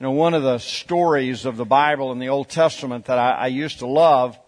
You 0.00 0.04
know, 0.06 0.12
one 0.12 0.34
of 0.34 0.44
the 0.44 0.58
stories 0.58 1.44
of 1.44 1.56
the 1.56 1.64
Bible 1.64 2.12
in 2.12 2.20
the 2.20 2.28
Old 2.28 2.48
Testament 2.48 3.06
that 3.06 3.18
I, 3.18 3.32
I 3.32 3.46
used 3.48 3.80
to 3.80 3.86
love, 3.88 4.38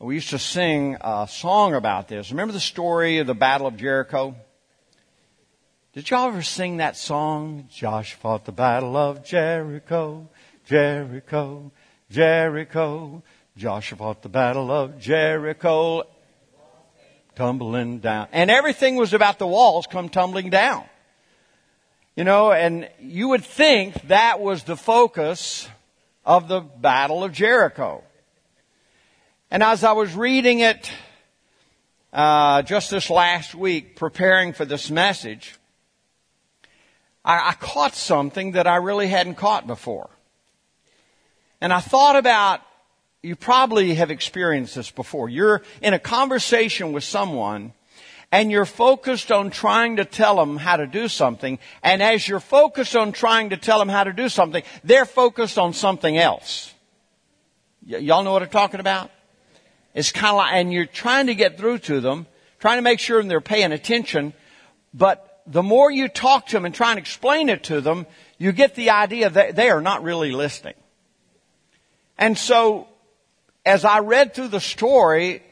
we 0.00 0.16
used 0.16 0.30
to 0.30 0.40
sing 0.40 0.96
a 1.00 1.28
song 1.30 1.74
about 1.74 2.08
this. 2.08 2.32
Remember 2.32 2.52
the 2.52 2.58
story 2.58 3.18
of 3.18 3.28
the 3.28 3.34
Battle 3.34 3.68
of 3.68 3.76
Jericho? 3.76 4.34
Did 5.92 6.10
y'all 6.10 6.26
ever 6.26 6.42
sing 6.42 6.78
that 6.78 6.96
song? 6.96 7.68
Josh 7.70 8.14
fought 8.14 8.44
the 8.44 8.50
Battle 8.50 8.96
of 8.96 9.24
Jericho, 9.24 10.28
Jericho, 10.66 11.70
Jericho. 12.10 13.22
Joshua 13.56 13.98
fought 13.98 14.22
the 14.22 14.28
Battle 14.28 14.68
of 14.72 14.98
Jericho, 14.98 16.02
tumbling 17.36 18.00
down. 18.00 18.26
And 18.32 18.50
everything 18.50 18.96
was 18.96 19.14
about 19.14 19.38
the 19.38 19.46
walls 19.46 19.86
come 19.86 20.08
tumbling 20.08 20.50
down. 20.50 20.86
You 22.18 22.24
know, 22.24 22.50
and 22.50 22.88
you 23.00 23.28
would 23.28 23.44
think 23.44 23.94
that 24.08 24.40
was 24.40 24.64
the 24.64 24.76
focus 24.76 25.68
of 26.26 26.48
the 26.48 26.58
Battle 26.58 27.22
of 27.22 27.32
Jericho. 27.32 28.02
And 29.52 29.62
as 29.62 29.84
I 29.84 29.92
was 29.92 30.16
reading 30.16 30.58
it 30.58 30.90
uh, 32.12 32.62
just 32.62 32.90
this 32.90 33.08
last 33.08 33.54
week, 33.54 33.94
preparing 33.94 34.52
for 34.52 34.64
this 34.64 34.90
message, 34.90 35.54
I, 37.24 37.50
I 37.50 37.52
caught 37.52 37.94
something 37.94 38.50
that 38.50 38.66
I 38.66 38.78
really 38.78 39.06
hadn't 39.06 39.36
caught 39.36 39.68
before. 39.68 40.10
And 41.60 41.72
I 41.72 41.78
thought 41.78 42.16
about, 42.16 42.62
you 43.22 43.36
probably 43.36 43.94
have 43.94 44.10
experienced 44.10 44.74
this 44.74 44.90
before. 44.90 45.28
You're 45.28 45.62
in 45.80 45.94
a 45.94 46.00
conversation 46.00 46.92
with 46.92 47.04
someone 47.04 47.74
and 48.30 48.50
you're 48.50 48.66
focused 48.66 49.32
on 49.32 49.50
trying 49.50 49.96
to 49.96 50.04
tell 50.04 50.36
them 50.36 50.56
how 50.56 50.76
to 50.76 50.86
do 50.86 51.08
something, 51.08 51.58
and 51.82 52.02
as 52.02 52.28
you're 52.28 52.40
focused 52.40 52.94
on 52.94 53.12
trying 53.12 53.50
to 53.50 53.56
tell 53.56 53.78
them 53.78 53.88
how 53.88 54.04
to 54.04 54.12
do 54.12 54.28
something, 54.28 54.62
they're 54.84 55.06
focused 55.06 55.58
on 55.58 55.72
something 55.72 56.16
else. 56.18 56.74
Y- 57.88 57.98
y'all 57.98 58.22
know 58.22 58.32
what 58.32 58.42
I'm 58.42 58.50
talking 58.50 58.80
about? 58.80 59.10
It's 59.94 60.12
kind 60.12 60.28
of 60.28 60.36
like, 60.36 60.52
and 60.54 60.72
you're 60.72 60.86
trying 60.86 61.26
to 61.28 61.34
get 61.34 61.56
through 61.56 61.78
to 61.78 62.00
them, 62.00 62.26
trying 62.58 62.78
to 62.78 62.82
make 62.82 63.00
sure 63.00 63.22
they're 63.22 63.40
paying 63.40 63.72
attention, 63.72 64.34
but 64.92 65.42
the 65.46 65.62
more 65.62 65.90
you 65.90 66.08
talk 66.08 66.46
to 66.48 66.52
them 66.52 66.66
and 66.66 66.74
try 66.74 66.90
and 66.90 66.98
explain 66.98 67.48
it 67.48 67.64
to 67.64 67.80
them, 67.80 68.06
you 68.36 68.52
get 68.52 68.74
the 68.74 68.90
idea 68.90 69.30
that 69.30 69.56
they 69.56 69.70
are 69.70 69.80
not 69.80 70.02
really 70.02 70.32
listening. 70.32 70.74
And 72.18 72.36
so, 72.36 72.88
as 73.64 73.84
I 73.84 74.00
read 74.00 74.34
through 74.34 74.48
the 74.48 74.60
story, 74.60 75.42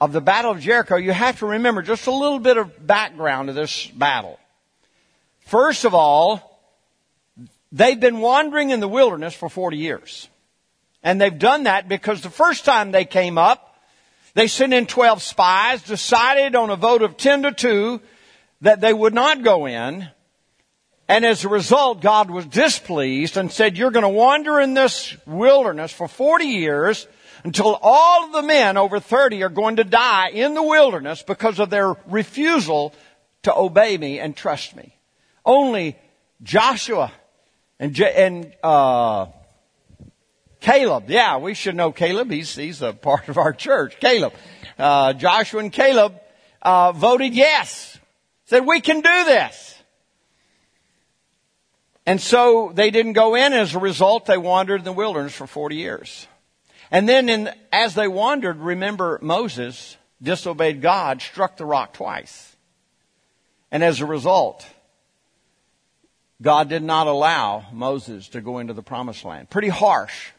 of 0.00 0.12
the 0.12 0.20
Battle 0.20 0.52
of 0.52 0.60
Jericho, 0.60 0.96
you 0.96 1.12
have 1.12 1.40
to 1.40 1.46
remember 1.46 1.82
just 1.82 2.06
a 2.06 2.10
little 2.10 2.38
bit 2.38 2.56
of 2.56 2.86
background 2.86 3.48
to 3.48 3.52
this 3.52 3.86
battle. 3.88 4.38
First 5.46 5.84
of 5.84 5.94
all, 5.94 6.60
they've 7.70 8.00
been 8.00 8.20
wandering 8.20 8.70
in 8.70 8.80
the 8.80 8.88
wilderness 8.88 9.34
for 9.34 9.48
40 9.48 9.76
years. 9.76 10.28
And 11.02 11.20
they've 11.20 11.38
done 11.38 11.64
that 11.64 11.88
because 11.88 12.22
the 12.22 12.30
first 12.30 12.64
time 12.64 12.92
they 12.92 13.04
came 13.04 13.36
up, 13.36 13.76
they 14.34 14.46
sent 14.46 14.72
in 14.72 14.86
12 14.86 15.22
spies, 15.22 15.82
decided 15.82 16.54
on 16.54 16.70
a 16.70 16.76
vote 16.76 17.02
of 17.02 17.16
10 17.16 17.42
to 17.42 17.52
2 17.52 18.00
that 18.62 18.80
they 18.80 18.92
would 18.92 19.14
not 19.14 19.42
go 19.42 19.66
in. 19.66 20.08
And 21.08 21.24
as 21.24 21.44
a 21.44 21.48
result, 21.48 22.00
God 22.00 22.30
was 22.30 22.46
displeased 22.46 23.36
and 23.36 23.50
said, 23.50 23.76
you're 23.76 23.90
going 23.90 24.04
to 24.04 24.08
wander 24.08 24.60
in 24.60 24.74
this 24.74 25.16
wilderness 25.26 25.90
for 25.90 26.06
40 26.06 26.44
years 26.44 27.08
until 27.44 27.78
all 27.80 28.26
of 28.26 28.32
the 28.32 28.42
men 28.42 28.76
over 28.76 29.00
30 29.00 29.42
are 29.42 29.48
going 29.48 29.76
to 29.76 29.84
die 29.84 30.30
in 30.30 30.54
the 30.54 30.62
wilderness 30.62 31.22
because 31.22 31.58
of 31.58 31.70
their 31.70 31.94
refusal 32.06 32.94
to 33.42 33.56
obey 33.56 33.96
me 33.96 34.18
and 34.18 34.36
trust 34.36 34.76
me. 34.76 34.94
Only 35.44 35.96
Joshua 36.42 37.12
and, 37.78 37.98
and 38.00 38.52
uh, 38.62 39.26
Caleb, 40.60 41.08
yeah, 41.08 41.38
we 41.38 41.54
should 41.54 41.74
know 41.74 41.92
Caleb. 41.92 42.30
He's, 42.30 42.54
he's 42.54 42.82
a 42.82 42.92
part 42.92 43.28
of 43.28 43.38
our 43.38 43.52
church. 43.52 43.98
Caleb. 44.00 44.34
Uh, 44.78 45.14
Joshua 45.14 45.60
and 45.60 45.72
Caleb 45.72 46.14
uh, 46.62 46.92
voted 46.92 47.34
yes. 47.34 47.98
Said, 48.44 48.66
we 48.66 48.80
can 48.80 49.00
do 49.00 49.24
this. 49.24 49.76
And 52.04 52.20
so 52.20 52.72
they 52.74 52.90
didn't 52.90 53.12
go 53.14 53.34
in. 53.34 53.52
As 53.52 53.74
a 53.74 53.78
result, 53.78 54.26
they 54.26 54.38
wandered 54.38 54.80
in 54.80 54.84
the 54.84 54.92
wilderness 54.92 55.34
for 55.34 55.46
40 55.46 55.76
years. 55.76 56.26
And 56.90 57.08
then 57.08 57.28
in, 57.28 57.50
as 57.72 57.94
they 57.94 58.08
wandered, 58.08 58.58
remember 58.58 59.18
Moses 59.22 59.96
disobeyed 60.20 60.82
God, 60.82 61.22
struck 61.22 61.56
the 61.56 61.64
rock 61.64 61.92
twice. 61.94 62.56
And 63.70 63.84
as 63.84 64.00
a 64.00 64.06
result, 64.06 64.66
God 66.42 66.68
did 66.68 66.82
not 66.82 67.06
allow 67.06 67.66
Moses 67.72 68.28
to 68.30 68.40
go 68.40 68.58
into 68.58 68.72
the 68.72 68.82
promised 68.82 69.24
land. 69.24 69.50
Pretty 69.50 69.68
harsh. 69.68 70.30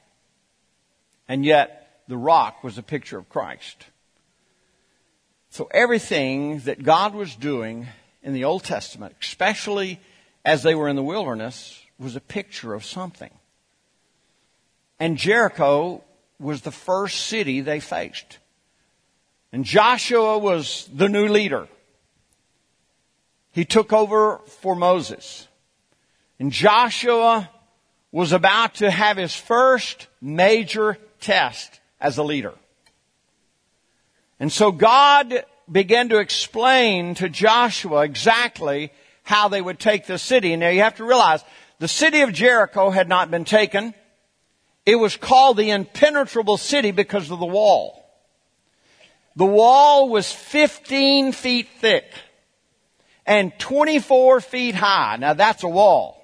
And 1.27 1.45
yet 1.45 2.01
the 2.07 2.17
rock 2.17 2.63
was 2.63 2.77
a 2.77 2.83
picture 2.83 3.17
of 3.17 3.29
Christ. 3.29 3.85
So 5.49 5.69
everything 5.71 6.59
that 6.61 6.83
God 6.83 7.13
was 7.13 7.35
doing 7.35 7.87
in 8.23 8.33
the 8.33 8.43
Old 8.43 8.63
Testament, 8.63 9.15
especially 9.21 9.99
as 10.43 10.63
they 10.63 10.75
were 10.75 10.89
in 10.89 10.95
the 10.95 11.03
wilderness, 11.03 11.81
was 11.99 12.15
a 12.15 12.21
picture 12.21 12.73
of 12.73 12.83
something. 12.83 13.31
And 14.99 15.17
Jericho 15.17 16.03
was 16.41 16.61
the 16.61 16.71
first 16.71 17.27
city 17.27 17.61
they 17.61 17.79
faced. 17.79 18.39
And 19.51 19.63
Joshua 19.65 20.37
was 20.37 20.89
the 20.93 21.09
new 21.09 21.27
leader. 21.27 21.67
He 23.51 23.65
took 23.65 23.91
over 23.91 24.39
for 24.47 24.75
Moses. 24.75 25.47
And 26.39 26.51
Joshua 26.51 27.49
was 28.11 28.31
about 28.31 28.75
to 28.75 28.89
have 28.89 29.17
his 29.17 29.35
first 29.35 30.07
major 30.21 30.97
test 31.19 31.79
as 31.99 32.17
a 32.17 32.23
leader. 32.23 32.53
And 34.39 34.51
so 34.51 34.71
God 34.71 35.45
began 35.71 36.09
to 36.09 36.17
explain 36.17 37.15
to 37.15 37.29
Joshua 37.29 38.01
exactly 38.01 38.91
how 39.23 39.47
they 39.47 39.61
would 39.61 39.79
take 39.79 40.07
the 40.07 40.17
city. 40.17 40.55
Now 40.55 40.69
you 40.69 40.81
have 40.81 40.95
to 40.95 41.05
realize 41.05 41.43
the 41.79 41.87
city 41.87 42.21
of 42.21 42.33
Jericho 42.33 42.89
had 42.89 43.07
not 43.07 43.31
been 43.31 43.45
taken. 43.45 43.93
It 44.85 44.95
was 44.95 45.15
called 45.15 45.57
the 45.57 45.69
impenetrable 45.69 46.57
city 46.57 46.91
because 46.91 47.29
of 47.29 47.39
the 47.39 47.45
wall. 47.45 47.97
The 49.35 49.45
wall 49.45 50.09
was 50.09 50.31
15 50.31 51.31
feet 51.31 51.67
thick 51.79 52.05
and 53.25 53.57
24 53.59 54.41
feet 54.41 54.75
high. 54.75 55.17
Now 55.17 55.33
that's 55.33 55.63
a 55.63 55.69
wall. 55.69 56.17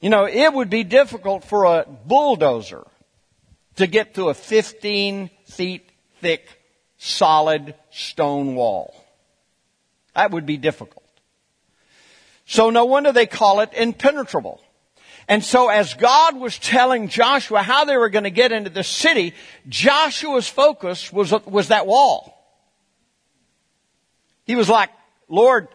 You 0.00 0.10
know, 0.10 0.26
it 0.26 0.52
would 0.52 0.70
be 0.70 0.84
difficult 0.84 1.44
for 1.44 1.64
a 1.64 1.86
bulldozer 1.86 2.84
to 3.76 3.86
get 3.86 4.14
through 4.14 4.28
a 4.28 4.34
15 4.34 5.30
feet 5.46 5.90
thick 6.20 6.48
solid 6.98 7.74
stone 7.90 8.54
wall. 8.54 8.94
That 10.14 10.30
would 10.30 10.46
be 10.46 10.56
difficult. 10.56 11.04
So 12.46 12.70
no 12.70 12.84
wonder 12.84 13.12
they 13.12 13.26
call 13.26 13.60
it 13.60 13.70
impenetrable. 13.74 14.60
And 15.28 15.42
so 15.42 15.68
as 15.68 15.94
God 15.94 16.36
was 16.36 16.58
telling 16.58 17.08
Joshua 17.08 17.62
how 17.62 17.84
they 17.84 17.96
were 17.96 18.10
going 18.10 18.24
to 18.24 18.30
get 18.30 18.52
into 18.52 18.70
the 18.70 18.84
city, 18.84 19.34
Joshua's 19.68 20.48
focus 20.48 21.12
was, 21.12 21.32
was 21.46 21.68
that 21.68 21.86
wall. 21.86 22.30
He 24.44 24.54
was 24.54 24.68
like, 24.68 24.90
Lord, 25.28 25.68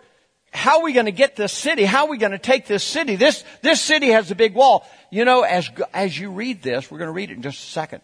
how 0.51 0.79
are 0.79 0.83
we 0.83 0.93
going 0.93 1.07
to 1.07 1.11
get 1.11 1.35
this 1.35 1.51
city? 1.51 1.83
How 1.83 2.05
are 2.05 2.09
we 2.09 2.17
going 2.17 2.31
to 2.31 2.37
take 2.37 2.67
this 2.67 2.83
city? 2.83 3.15
This, 3.15 3.43
this 3.61 3.81
city 3.81 4.07
has 4.09 4.29
a 4.29 4.35
big 4.35 4.53
wall. 4.53 4.87
You 5.09 5.25
know, 5.25 5.41
as, 5.41 5.69
as 5.93 6.17
you 6.17 6.31
read 6.31 6.61
this, 6.61 6.89
we're 6.89 6.99
going 6.99 7.07
to 7.07 7.13
read 7.13 7.31
it 7.31 7.37
in 7.37 7.41
just 7.41 7.63
a 7.63 7.71
second. 7.71 8.01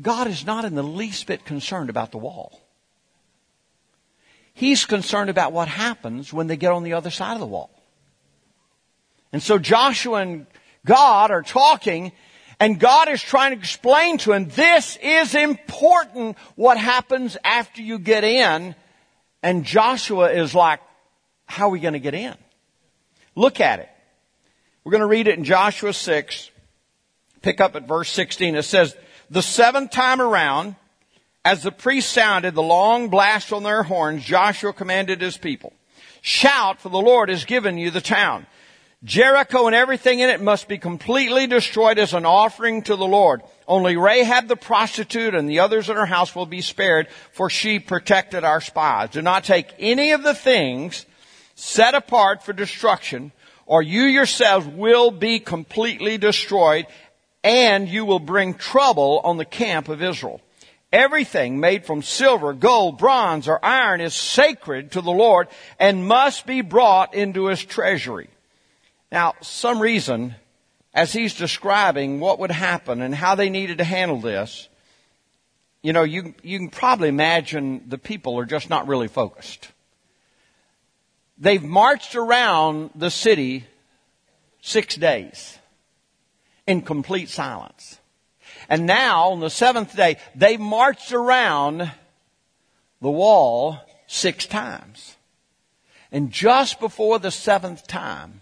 God 0.00 0.26
is 0.26 0.44
not 0.44 0.64
in 0.64 0.74
the 0.74 0.82
least 0.82 1.26
bit 1.26 1.44
concerned 1.44 1.90
about 1.90 2.12
the 2.12 2.18
wall. 2.18 2.60
He's 4.52 4.86
concerned 4.86 5.28
about 5.28 5.52
what 5.52 5.68
happens 5.68 6.32
when 6.32 6.46
they 6.46 6.56
get 6.56 6.72
on 6.72 6.82
the 6.82 6.94
other 6.94 7.10
side 7.10 7.34
of 7.34 7.40
the 7.40 7.46
wall. 7.46 7.70
And 9.32 9.42
so 9.42 9.58
Joshua 9.58 10.20
and 10.20 10.46
God 10.86 11.30
are 11.30 11.42
talking 11.42 12.12
and 12.58 12.80
God 12.80 13.08
is 13.08 13.20
trying 13.20 13.52
to 13.52 13.58
explain 13.58 14.16
to 14.18 14.32
him, 14.32 14.48
this 14.48 14.96
is 15.02 15.34
important 15.34 16.38
what 16.54 16.78
happens 16.78 17.36
after 17.44 17.82
you 17.82 17.98
get 17.98 18.24
in. 18.24 18.74
And 19.42 19.64
Joshua 19.64 20.30
is 20.30 20.54
like, 20.54 20.80
how 21.44 21.66
are 21.66 21.70
we 21.70 21.80
going 21.80 21.92
to 21.92 22.00
get 22.00 22.14
in? 22.14 22.34
Look 23.34 23.60
at 23.60 23.80
it. 23.80 23.90
We're 24.82 24.92
going 24.92 25.02
to 25.02 25.06
read 25.06 25.28
it 25.28 25.36
in 25.36 25.44
Joshua 25.44 25.92
6. 25.92 26.50
Pick 27.42 27.60
up 27.60 27.76
at 27.76 27.86
verse 27.86 28.10
16. 28.10 28.54
It 28.54 28.62
says, 28.62 28.96
the 29.28 29.42
seventh 29.42 29.90
time 29.90 30.20
around, 30.20 30.76
as 31.44 31.62
the 31.62 31.72
priests 31.72 32.10
sounded 32.10 32.54
the 32.54 32.62
long 32.62 33.08
blast 33.08 33.52
on 33.52 33.62
their 33.62 33.82
horns, 33.82 34.24
Joshua 34.24 34.72
commanded 34.72 35.20
his 35.20 35.36
people, 35.36 35.72
shout 36.22 36.80
for 36.80 36.88
the 36.88 36.98
Lord 36.98 37.28
has 37.28 37.44
given 37.44 37.76
you 37.76 37.90
the 37.90 38.00
town. 38.00 38.46
Jericho 39.06 39.66
and 39.66 39.74
everything 39.74 40.18
in 40.18 40.30
it 40.30 40.40
must 40.40 40.66
be 40.66 40.78
completely 40.78 41.46
destroyed 41.46 41.96
as 42.00 42.12
an 42.12 42.26
offering 42.26 42.82
to 42.82 42.96
the 42.96 43.06
Lord. 43.06 43.40
Only 43.68 43.96
Rahab 43.96 44.48
the 44.48 44.56
prostitute 44.56 45.32
and 45.32 45.48
the 45.48 45.60
others 45.60 45.88
in 45.88 45.94
her 45.94 46.06
house 46.06 46.34
will 46.34 46.44
be 46.44 46.60
spared, 46.60 47.06
for 47.30 47.48
she 47.48 47.78
protected 47.78 48.42
our 48.42 48.60
spies. 48.60 49.10
Do 49.10 49.22
not 49.22 49.44
take 49.44 49.72
any 49.78 50.10
of 50.10 50.24
the 50.24 50.34
things 50.34 51.06
set 51.54 51.94
apart 51.94 52.42
for 52.42 52.52
destruction 52.52 53.30
or 53.64 53.80
you 53.80 54.02
yourselves 54.02 54.66
will 54.66 55.12
be 55.12 55.38
completely 55.38 56.18
destroyed 56.18 56.86
and 57.44 57.88
you 57.88 58.04
will 58.04 58.18
bring 58.18 58.54
trouble 58.54 59.20
on 59.22 59.36
the 59.36 59.44
camp 59.44 59.88
of 59.88 60.02
Israel. 60.02 60.40
Everything 60.92 61.60
made 61.60 61.86
from 61.86 62.02
silver, 62.02 62.52
gold, 62.52 62.98
bronze, 62.98 63.46
or 63.46 63.64
iron 63.64 64.00
is 64.00 64.14
sacred 64.14 64.92
to 64.92 65.00
the 65.00 65.12
Lord 65.12 65.46
and 65.78 66.08
must 66.08 66.44
be 66.44 66.60
brought 66.60 67.14
into 67.14 67.46
his 67.46 67.64
treasury. 67.64 68.30
Now, 69.10 69.34
some 69.40 69.80
reason, 69.80 70.34
as 70.92 71.12
he's 71.12 71.34
describing 71.34 72.20
what 72.20 72.38
would 72.38 72.50
happen 72.50 73.00
and 73.00 73.14
how 73.14 73.34
they 73.34 73.50
needed 73.50 73.78
to 73.78 73.84
handle 73.84 74.20
this, 74.20 74.68
you 75.82 75.92
know, 75.92 76.02
you, 76.02 76.34
you 76.42 76.58
can 76.58 76.70
probably 76.70 77.08
imagine 77.08 77.84
the 77.86 77.98
people 77.98 78.38
are 78.38 78.44
just 78.44 78.68
not 78.68 78.88
really 78.88 79.08
focused. 79.08 79.70
They've 81.38 81.62
marched 81.62 82.16
around 82.16 82.90
the 82.94 83.10
city 83.10 83.66
six 84.60 84.96
days 84.96 85.58
in 86.66 86.82
complete 86.82 87.28
silence. 87.28 88.00
And 88.68 88.86
now, 88.86 89.30
on 89.30 89.40
the 89.40 89.50
seventh 89.50 89.94
day, 89.94 90.16
they 90.34 90.56
marched 90.56 91.12
around 91.12 91.92
the 93.00 93.10
wall 93.10 93.78
six 94.06 94.46
times. 94.46 95.16
And 96.10 96.32
just 96.32 96.80
before 96.80 97.18
the 97.18 97.30
seventh 97.30 97.86
time, 97.86 98.40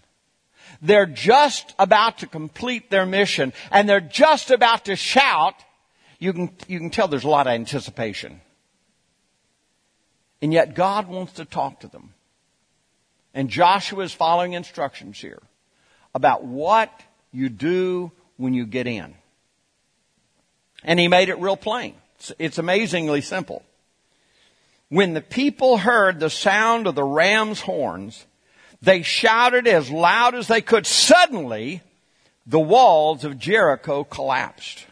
they're 0.85 1.05
just 1.05 1.73
about 1.79 2.19
to 2.19 2.27
complete 2.27 2.89
their 2.89 3.05
mission 3.05 3.53
and 3.71 3.87
they're 3.87 3.99
just 3.99 4.51
about 4.51 4.85
to 4.85 4.95
shout. 4.95 5.55
You 6.19 6.33
can, 6.33 6.51
you 6.67 6.79
can 6.79 6.89
tell 6.89 7.07
there's 7.07 7.23
a 7.23 7.29
lot 7.29 7.47
of 7.47 7.53
anticipation. 7.53 8.41
And 10.41 10.53
yet 10.53 10.75
God 10.75 11.07
wants 11.07 11.33
to 11.33 11.45
talk 11.45 11.81
to 11.81 11.87
them. 11.87 12.13
And 13.33 13.49
Joshua 13.49 14.03
is 14.03 14.13
following 14.13 14.53
instructions 14.53 15.19
here 15.19 15.41
about 16.13 16.45
what 16.45 16.91
you 17.31 17.49
do 17.49 18.11
when 18.37 18.53
you 18.53 18.65
get 18.65 18.87
in. 18.87 19.15
And 20.83 20.99
he 20.99 21.07
made 21.07 21.29
it 21.29 21.39
real 21.39 21.57
plain. 21.57 21.95
It's, 22.17 22.31
it's 22.39 22.57
amazingly 22.57 23.21
simple. 23.21 23.63
When 24.89 25.13
the 25.13 25.21
people 25.21 25.77
heard 25.77 26.19
the 26.19 26.29
sound 26.29 26.87
of 26.87 26.95
the 26.95 27.03
ram's 27.03 27.61
horns, 27.61 28.25
they 28.85 29.01
shouted 29.01 29.67
as 29.67 29.89
loud 29.89 30.35
as 30.35 30.47
they 30.47 30.61
could. 30.61 30.85
Suddenly, 30.85 31.81
the 32.45 32.59
walls 32.59 33.25
of 33.25 33.39
Jericho 33.39 34.03
collapsed. 34.03 34.85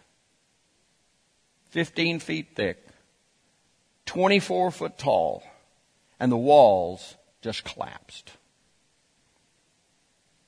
15 1.70 2.20
feet 2.20 2.50
thick, 2.56 2.86
24 4.06 4.72
foot 4.72 4.98
tall, 4.98 5.44
and 6.20 6.32
the 6.32 6.38
walls 6.38 7.16
just 7.42 7.64
collapsed. 7.64 8.32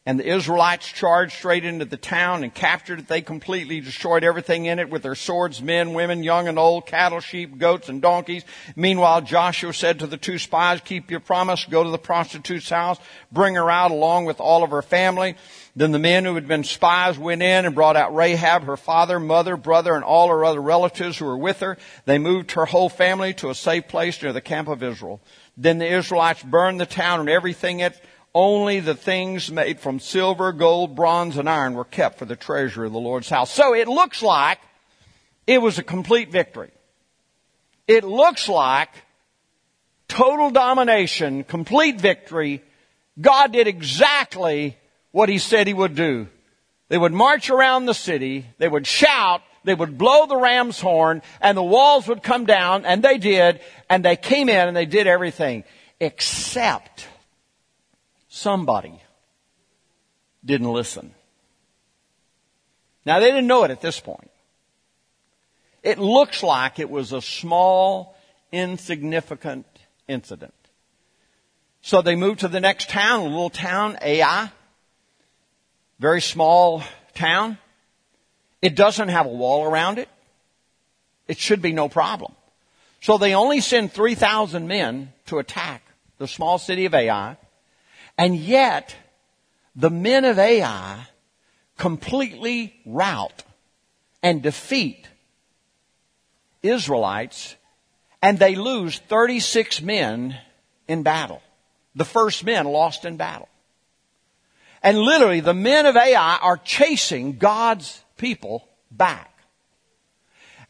And 0.07 0.19
the 0.19 0.31
Israelites 0.31 0.86
charged 0.86 1.34
straight 1.34 1.66
into 1.66 1.84
the 1.84 1.98
town 1.98 2.44
and 2.44 2.54
captured 2.54 3.00
it. 3.00 3.07
They 3.07 3.22
completely 3.22 3.81
destroyed 3.81 4.24
everything 4.24 4.66
in 4.66 4.78
it 4.78 4.92
with 4.92 5.02
their 5.02 5.16
swords, 5.16 5.63
men, 5.63 5.96
women, 5.96 6.22
young 6.22 6.48
and 6.48 6.60
old, 6.60 6.86
cattle, 6.86 7.19
sheep, 7.19 7.57
goats, 7.57 7.90
and 7.90 8.04
donkeys. 8.04 8.46
Meanwhile, 8.75 9.22
Joshua 9.22 9.74
said 9.74 9.98
to 10.00 10.07
the 10.07 10.18
two 10.18 10.38
spies, 10.38 10.80
keep 10.86 11.10
your 11.10 11.22
promise, 11.22 11.66
go 11.66 11.84
to 11.84 11.90
the 11.90 11.98
prostitute's 11.98 12.69
house, 12.69 13.00
bring 13.31 13.56
her 13.56 13.72
out 13.72 13.90
along 13.90 14.25
with 14.25 14.40
all 14.40 14.63
of 14.63 14.69
her 14.69 14.84
family. 14.84 15.38
Then 15.75 15.92
the 15.92 15.98
men 15.98 16.24
who 16.24 16.36
had 16.36 16.48
been 16.48 16.63
spies 16.63 17.18
went 17.18 17.42
in 17.42 17.66
and 17.66 17.74
brought 17.74 17.98
out 17.98 18.16
Rahab, 18.16 18.66
her 18.66 18.78
father, 18.78 19.19
mother, 19.19 19.57
brother, 19.57 19.96
and 19.96 20.04
all 20.04 20.30
her 20.30 20.46
other 20.46 20.62
relatives 20.62 21.18
who 21.18 21.25
were 21.25 21.36
with 21.36 21.62
her. 21.62 21.80
They 22.06 22.19
moved 22.19 22.52
her 22.52 22.66
whole 22.66 22.90
family 22.90 23.34
to 23.36 23.50
a 23.50 23.56
safe 23.56 23.88
place 23.88 24.22
near 24.22 24.34
the 24.34 24.40
camp 24.40 24.68
of 24.68 24.84
Israel. 24.84 25.19
Then 25.57 25.80
the 25.80 25.92
Israelites 25.92 26.44
burned 26.44 26.80
the 26.80 26.86
town 26.86 27.22
and 27.22 27.30
everything 27.30 27.80
in 27.80 27.92
it 27.92 28.02
only 28.36 28.82
the 28.82 28.94
things 28.94 29.50
made 29.50 29.80
from 29.80 30.02
silver, 30.02 30.52
gold, 30.52 30.94
bronze, 30.94 31.38
and 31.38 31.50
iron 31.50 31.74
were 31.74 31.86
kept 31.86 32.20
for 32.20 32.26
the 32.26 32.36
treasure 32.36 32.84
of 32.84 32.92
the 32.92 33.00
Lord's 33.00 33.30
house. 33.30 33.50
So 33.50 33.74
it 33.74 33.88
looks 33.88 34.22
like 34.22 34.60
it 35.48 35.62
was 35.62 35.80
a 35.80 35.84
complete 35.84 36.32
victory. 36.32 36.72
It 37.88 38.04
looks 38.04 38.50
like 38.50 38.90
total 40.10 40.50
domination, 40.52 41.46
complete 41.46 42.02
victory. 42.02 42.62
God 43.20 43.54
did 43.54 43.68
exactly 43.68 44.78
what 45.12 45.30
He 45.30 45.38
said 45.38 45.66
He 45.66 45.74
would 45.74 45.96
do. 45.96 46.28
They 46.90 46.98
would 46.98 47.14
march 47.14 47.50
around 47.50 47.86
the 47.86 47.94
city, 47.94 48.46
they 48.58 48.68
would 48.68 48.86
shout, 48.86 49.42
they 49.64 49.74
would 49.74 49.98
blow 49.98 50.28
the 50.28 50.38
ram's 50.38 50.80
horn, 50.80 51.22
and 51.42 51.58
the 51.58 51.64
walls 51.64 52.08
would 52.08 52.22
come 52.22 52.46
down, 52.46 52.86
and 52.86 53.02
they 53.02 53.18
did, 53.18 53.62
and 53.90 54.04
they 54.04 54.18
came 54.18 54.50
in 54.50 54.68
and 54.68 54.76
they 54.76 54.86
did 54.86 55.08
everything, 55.08 55.64
except 56.00 57.08
somebody 58.36 59.02
didn't 60.44 60.72
listen. 60.72 61.14
Now 63.06 63.20
they 63.20 63.28
didn't 63.28 63.48
know 63.48 63.64
it 63.64 63.72
at 63.72 63.82
this 63.82 64.00
point. 64.00 64.30
It 65.84 66.00
looks 66.00 66.44
like 66.44 66.80
it 66.80 66.90
was 66.90 67.14
a 67.14 67.22
small, 67.22 68.18
insignificant 68.52 69.66
incident. 70.08 70.54
So 71.82 72.02
they 72.02 72.16
moved 72.16 72.42
to 72.42 72.48
the 72.48 72.60
next 72.60 72.90
town, 72.90 73.22
a 73.22 73.24
little 73.24 73.50
town, 73.50 73.98
Ai. 74.02 74.52
Very 76.00 76.22
small 76.22 76.84
town. 77.14 77.58
It 78.62 78.76
doesn't 78.76 79.10
have 79.10 79.28
a 79.28 79.30
wall 79.30 79.64
around 79.64 79.98
it. 79.98 80.10
It 81.28 81.38
should 81.38 81.62
be 81.62 81.72
no 81.72 81.88
problem. 81.88 82.34
So 83.02 83.18
they 83.18 83.34
only 83.34 83.62
send 83.62 83.94
3,000 83.94 84.68
men 84.68 85.14
to 85.28 85.38
attack 85.38 85.84
the 86.18 86.28
small 86.28 86.58
city 86.58 86.86
of 86.86 86.94
Ai. 86.94 87.38
And 88.18 88.36
yet, 88.36 88.96
the 89.76 89.90
men 89.90 90.26
of 90.26 90.40
Ai 90.40 91.08
completely 91.78 92.74
rout 92.86 93.44
and 94.24 94.42
defeat 94.42 95.08
Israelites, 96.64 97.56
and 98.22 98.40
they 98.40 98.56
lose 98.56 98.98
36 98.98 99.82
men 99.82 100.38
in 100.88 101.04
battle. 101.04 101.42
The 101.96 102.06
first 102.06 102.44
men 102.44 102.66
lost 102.66 103.06
in 103.06 103.18
battle. 103.18 103.50
And 104.82 105.00
literally, 105.00 105.40
the 105.40 105.54
men 105.54 105.86
of 105.86 105.96
Ai 105.96 106.38
are 106.42 106.58
chasing 106.58 107.38
God's 107.38 108.04
people 108.18 108.68
back. 108.92 109.32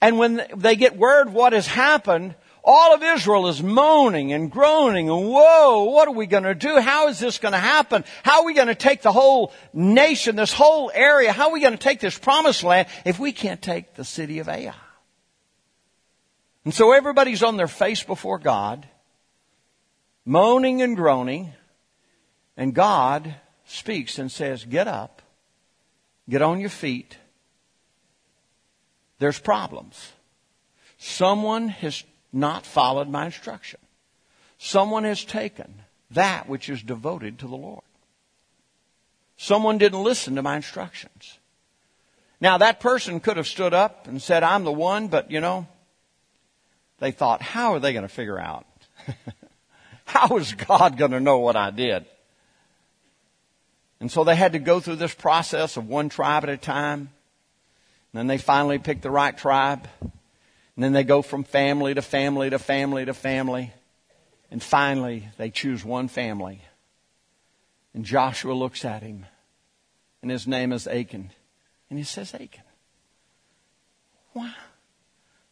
And 0.01 0.17
when 0.17 0.41
they 0.55 0.75
get 0.75 0.97
word 0.97 1.31
what 1.33 1.53
has 1.53 1.67
happened, 1.67 2.35
all 2.65 2.95
of 2.95 3.03
Israel 3.03 3.47
is 3.47 3.61
moaning 3.61 4.33
and 4.33 4.51
groaning 4.51 5.07
and 5.07 5.27
whoa, 5.29 5.83
what 5.83 6.07
are 6.07 6.13
we 6.13 6.25
going 6.25 6.43
to 6.43 6.55
do? 6.55 6.79
How 6.79 7.07
is 7.07 7.19
this 7.19 7.37
going 7.37 7.51
to 7.51 7.59
happen? 7.59 8.03
How 8.23 8.39
are 8.39 8.45
we 8.45 8.55
going 8.55 8.69
to 8.69 8.75
take 8.75 9.03
the 9.03 9.11
whole 9.11 9.53
nation, 9.71 10.35
this 10.35 10.51
whole 10.51 10.91
area? 10.93 11.31
How 11.31 11.49
are 11.49 11.53
we 11.53 11.61
going 11.61 11.73
to 11.73 11.79
take 11.79 11.99
this 11.99 12.17
promised 12.17 12.63
land 12.63 12.87
if 13.05 13.19
we 13.19 13.31
can't 13.31 13.61
take 13.61 13.93
the 13.93 14.03
city 14.03 14.39
of 14.39 14.49
Ai? 14.49 14.73
And 16.65 16.73
so 16.73 16.91
everybody's 16.91 17.43
on 17.43 17.57
their 17.57 17.67
face 17.67 18.01
before 18.01 18.39
God, 18.39 18.87
moaning 20.25 20.81
and 20.81 20.95
groaning, 20.95 21.53
and 22.57 22.73
God 22.73 23.35
speaks 23.65 24.17
and 24.17 24.31
says, 24.31 24.65
get 24.65 24.87
up, 24.87 25.21
get 26.27 26.41
on 26.41 26.59
your 26.59 26.71
feet. 26.71 27.19
There's 29.19 29.37
problems. 29.37 30.13
Someone 30.97 31.67
has 31.67 32.03
not 32.35 32.65
followed 32.65 33.09
my 33.09 33.25
instruction. 33.27 33.79
Someone 34.57 35.03
has 35.03 35.23
taken 35.23 35.73
that 36.11 36.47
which 36.47 36.69
is 36.69 36.81
devoted 36.81 37.39
to 37.39 37.47
the 37.47 37.55
Lord. 37.55 37.83
Someone 39.37 39.77
didn't 39.77 40.03
listen 40.03 40.35
to 40.35 40.41
my 40.41 40.55
instructions. 40.55 41.39
Now 42.39 42.57
that 42.59 42.79
person 42.79 43.19
could 43.19 43.37
have 43.37 43.47
stood 43.47 43.73
up 43.73 44.07
and 44.07 44.21
said, 44.21 44.43
I'm 44.43 44.63
the 44.63 44.71
one, 44.71 45.07
but 45.07 45.31
you 45.31 45.41
know, 45.41 45.67
they 46.99 47.11
thought, 47.11 47.41
how 47.41 47.73
are 47.73 47.79
they 47.79 47.93
going 47.93 48.07
to 48.07 48.13
figure 48.13 48.39
out? 48.39 48.65
how 50.05 50.37
is 50.37 50.53
God 50.53 50.97
going 50.97 51.11
to 51.11 51.19
know 51.19 51.39
what 51.39 51.55
I 51.55 51.71
did? 51.71 52.05
And 53.99 54.11
so 54.11 54.23
they 54.23 54.35
had 54.35 54.53
to 54.53 54.59
go 54.59 54.79
through 54.79 54.97
this 54.97 55.13
process 55.13 55.77
of 55.77 55.87
one 55.87 56.09
tribe 56.09 56.43
at 56.43 56.49
a 56.49 56.57
time. 56.57 57.09
And 58.11 58.19
then 58.19 58.27
they 58.27 58.37
finally 58.37 58.77
picked 58.77 59.01
the 59.01 59.11
right 59.11 59.37
tribe. 59.37 59.87
And 60.75 60.83
then 60.83 60.93
they 60.93 61.03
go 61.03 61.21
from 61.21 61.43
family 61.43 61.93
to 61.93 62.01
family 62.01 62.49
to 62.49 62.59
family 62.59 63.05
to 63.05 63.13
family. 63.13 63.73
And 64.51 64.61
finally, 64.61 65.29
they 65.37 65.49
choose 65.49 65.85
one 65.85 66.07
family. 66.07 66.61
And 67.93 68.03
Joshua 68.03 68.53
looks 68.53 68.83
at 68.83 69.01
him. 69.01 69.25
And 70.21 70.29
his 70.29 70.47
name 70.47 70.73
is 70.73 70.87
Achan. 70.87 71.31
And 71.89 71.99
he 71.99 72.03
says, 72.03 72.33
Achan, 72.33 72.63
why? 74.33 74.53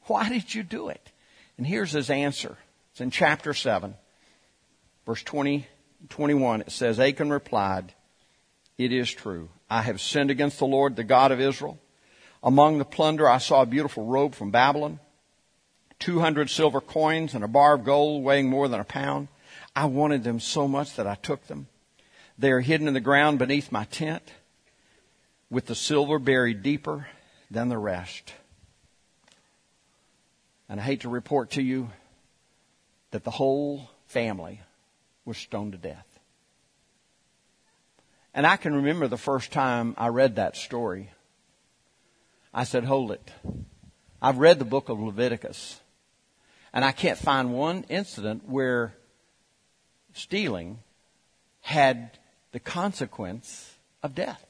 Why 0.06 0.28
did 0.28 0.54
you 0.54 0.64
do 0.64 0.90
it? 0.90 1.12
And 1.58 1.66
here's 1.66 1.92
his 1.92 2.10
answer. 2.10 2.58
It's 2.92 3.00
in 3.02 3.12
chapter 3.12 3.54
7, 3.54 3.96
verse 5.06 5.24
20, 5.24 5.66
21. 6.10 6.62
It 6.62 6.72
says, 6.72 7.00
Achan 7.00 7.30
replied, 7.30 7.94
It 8.78 8.92
is 8.92 9.10
true. 9.10 9.50
I 9.70 9.84
have 9.84 10.02
sinned 10.02 10.32
against 10.32 10.60
the 10.60 10.66
Lord, 10.66 10.96
the 10.96 11.04
God 11.04 11.32
of 11.32 11.40
Israel. 11.40 11.80
Among 12.44 12.78
the 12.78 12.86
plunder, 12.86 13.30
I 13.30 13.38
saw 13.38 13.62
a 13.62 13.66
beautiful 13.66 14.06
robe 14.06 14.36
from 14.36 14.52
Babylon 14.52 15.00
200 16.04 16.50
silver 16.50 16.82
coins 16.82 17.34
and 17.34 17.46
a 17.46 17.48
bar 17.48 17.76
of 17.76 17.86
gold 17.86 18.26
weighing 18.26 18.50
more 18.50 18.68
than 18.68 18.82
a 18.82 18.84
pound. 18.84 19.30
I 19.74 19.86
wanted 19.86 20.26
them 20.26 20.42
so 20.42 20.68
much 20.68 20.98
that 20.98 21.08
I 21.08 21.16
took 21.16 21.48
them. 21.48 21.68
They 22.38 22.52
are 22.52 22.60
hidden 22.60 22.90
in 22.90 22.94
the 22.94 23.00
ground 23.00 23.40
beneath 23.40 23.72
my 23.72 23.86
tent, 23.86 24.34
with 25.50 25.68
the 25.68 25.76
silver 25.76 26.20
buried 26.20 26.62
deeper 26.62 27.08
than 27.50 27.70
the 27.70 27.78
rest. 27.78 28.34
And 30.68 30.78
I 30.78 30.84
hate 30.84 31.02
to 31.02 31.10
report 31.10 31.52
to 31.52 31.62
you 31.62 31.90
that 33.12 33.24
the 33.24 33.32
whole 33.32 33.90
family 34.08 34.60
was 35.24 35.38
stoned 35.38 35.72
to 35.72 35.78
death. 35.78 36.20
And 38.34 38.46
I 38.46 38.58
can 38.58 38.76
remember 38.76 39.08
the 39.08 39.18
first 39.18 39.54
time 39.54 39.94
I 39.98 40.08
read 40.08 40.36
that 40.36 40.58
story. 40.58 41.12
I 42.54 42.66
said, 42.66 42.84
hold 42.84 43.12
it. 43.12 43.32
I've 44.22 44.40
read 44.40 44.60
the 44.60 44.66
book 44.66 44.90
of 44.90 45.00
Leviticus, 45.00 45.80
and 46.74 46.84
I 46.84 46.92
can't 46.92 47.18
find 47.18 47.54
one 47.54 47.86
incident 47.90 48.50
where 48.50 48.96
stealing 50.14 50.80
had 51.62 52.18
the 52.52 52.60
consequence 52.60 53.76
of 54.02 54.16
death. 54.16 54.46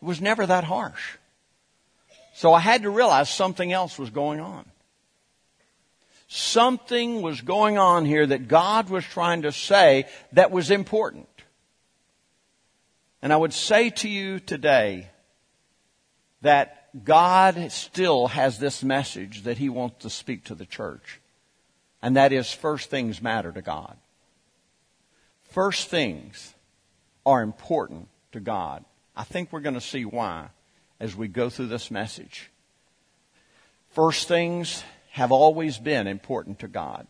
It 0.00 0.04
was 0.04 0.20
never 0.20 0.46
that 0.46 0.64
harsh. 0.64 1.16
So 2.34 2.52
I 2.52 2.60
had 2.60 2.82
to 2.82 2.90
realize 2.90 3.28
something 3.28 3.72
else 3.72 3.98
was 3.98 4.10
going 4.10 4.40
on. 4.40 4.64
Something 6.28 7.20
was 7.20 7.42
going 7.42 7.76
on 7.76 8.06
here 8.06 8.26
that 8.26 8.48
God 8.48 8.88
was 8.88 9.04
trying 9.04 9.42
to 9.42 9.52
say 9.52 10.06
that 10.32 10.50
was 10.50 10.70
important. 10.70 11.28
And 13.20 13.32
I 13.32 13.36
would 13.36 13.52
say 13.52 13.90
to 13.90 14.08
you 14.08 14.40
today 14.40 15.10
that 16.40 16.81
God 17.04 17.72
still 17.72 18.28
has 18.28 18.58
this 18.58 18.82
message 18.82 19.44
that 19.44 19.58
He 19.58 19.68
wants 19.68 20.02
to 20.02 20.10
speak 20.10 20.44
to 20.44 20.54
the 20.54 20.66
church. 20.66 21.20
And 22.02 22.16
that 22.16 22.32
is 22.32 22.52
first 22.52 22.90
things 22.90 23.22
matter 23.22 23.52
to 23.52 23.62
God. 23.62 23.96
First 25.44 25.88
things 25.88 26.54
are 27.24 27.42
important 27.42 28.08
to 28.32 28.40
God. 28.40 28.84
I 29.16 29.24
think 29.24 29.52
we're 29.52 29.60
going 29.60 29.74
to 29.74 29.80
see 29.80 30.04
why 30.04 30.48
as 30.98 31.16
we 31.16 31.28
go 31.28 31.48
through 31.48 31.68
this 31.68 31.90
message. 31.90 32.50
First 33.90 34.28
things 34.28 34.82
have 35.10 35.32
always 35.32 35.78
been 35.78 36.06
important 36.06 36.60
to 36.60 36.68
God. 36.68 37.06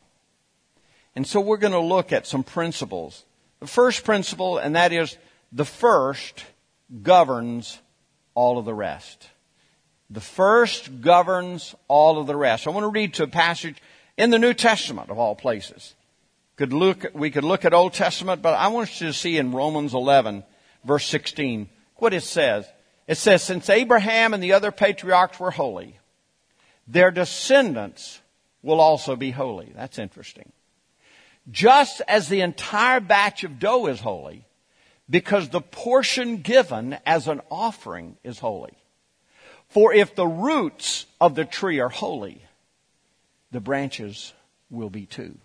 And 1.15 1.27
so 1.27 1.41
we're 1.41 1.59
going 1.59 1.73
to 1.73 1.81
look 1.81 2.13
at 2.13 2.27
some 2.27 2.43
principles. 2.43 3.25
The 3.61 3.67
first 3.67 4.05
principle, 4.05 4.59
and 4.59 4.75
that 4.75 4.93
is 4.93 5.17
the 5.53 5.65
first 5.65 6.45
governs 7.03 7.79
all 8.35 8.59
of 8.59 8.65
the 8.65 8.75
rest. 8.75 9.29
The 10.13 10.21
first 10.21 11.01
governs 11.01 11.75
all 11.89 12.19
of 12.19 12.27
the 12.27 12.37
rest. 12.37 12.67
I 12.67 12.71
want 12.71 12.85
to 12.85 12.89
read 12.89 13.15
to 13.15 13.23
a 13.23 13.29
passage 13.29 13.83
in 14.19 14.29
the 14.29 14.39
New 14.39 14.53
Testament 14.53 15.09
of 15.09 15.19
all 15.19 15.35
places. 15.35 15.95
Could 16.57 16.75
look, 16.75 17.07
we 17.15 17.31
could 17.31 17.45
look 17.45 17.65
at 17.65 17.73
Old 17.73 17.95
Testament, 17.95 18.43
but 18.43 18.53
I 18.53 18.69
want 18.69 19.01
you 19.01 19.07
to 19.07 19.15
see 19.15 19.39
in 19.39 19.53
Romans 19.53 19.95
11, 19.95 20.45
verse 20.85 21.07
16, 21.07 21.67
what 21.97 22.13
it 22.13 22.25
says. 22.25 22.67
It 23.09 23.17
says, 23.17 23.43
since 23.43 23.71
Abraham 23.71 24.35
and 24.35 24.43
the 24.43 24.53
other 24.53 24.71
patriarchs 24.71 25.41
were 25.41 25.51
holy, 25.51 25.99
their 26.87 27.11
descendants 27.11 28.21
will 28.63 28.81
also 28.81 29.17
be 29.17 29.31
holy. 29.31 29.73
That's 29.75 29.99
interesting. 29.99 30.53
Just 31.51 32.03
as 32.07 32.29
the 32.29 32.43
entire 32.43 33.01
batch 33.01 33.45
of 33.45 33.59
dough 33.59 33.87
is 33.87 34.01
holy, 34.01 34.45
because 35.09 35.49
the 35.49 35.63
portion 35.63 36.43
given 36.43 36.99
as 37.07 37.29
an 37.29 37.41
offering 37.51 38.19
is 38.23 38.39
holy. 38.39 38.77
For 39.73 39.95
if 39.95 40.15
the 40.15 40.27
roots 40.27 41.07
of 41.19 41.35
the 41.35 41.47
tree 41.47 41.81
are 41.81 41.89
holy, 41.89 42.43
the 43.53 43.61
branches 43.61 44.35
will 44.69 44.91
be 44.91 45.07
too. 45.07 45.39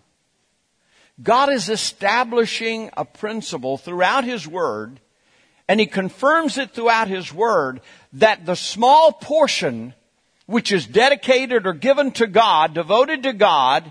God 1.22 1.50
is 1.50 1.70
establishing 1.70 2.90
a 2.94 3.06
principle 3.06 3.78
throughout 3.78 4.24
His 4.24 4.46
Word, 4.46 5.00
and 5.66 5.80
He 5.80 5.86
confirms 5.86 6.58
it 6.58 6.72
throughout 6.72 7.08
His 7.08 7.32
Word 7.32 7.80
that 8.12 8.44
the 8.44 8.54
small 8.54 9.12
portion 9.12 9.94
which 10.44 10.72
is 10.72 10.86
dedicated 10.86 11.66
or 11.66 11.72
given 11.72 12.10
to 12.12 12.26
God, 12.26 12.74
devoted 12.74 13.22
to 13.22 13.32
God, 13.32 13.90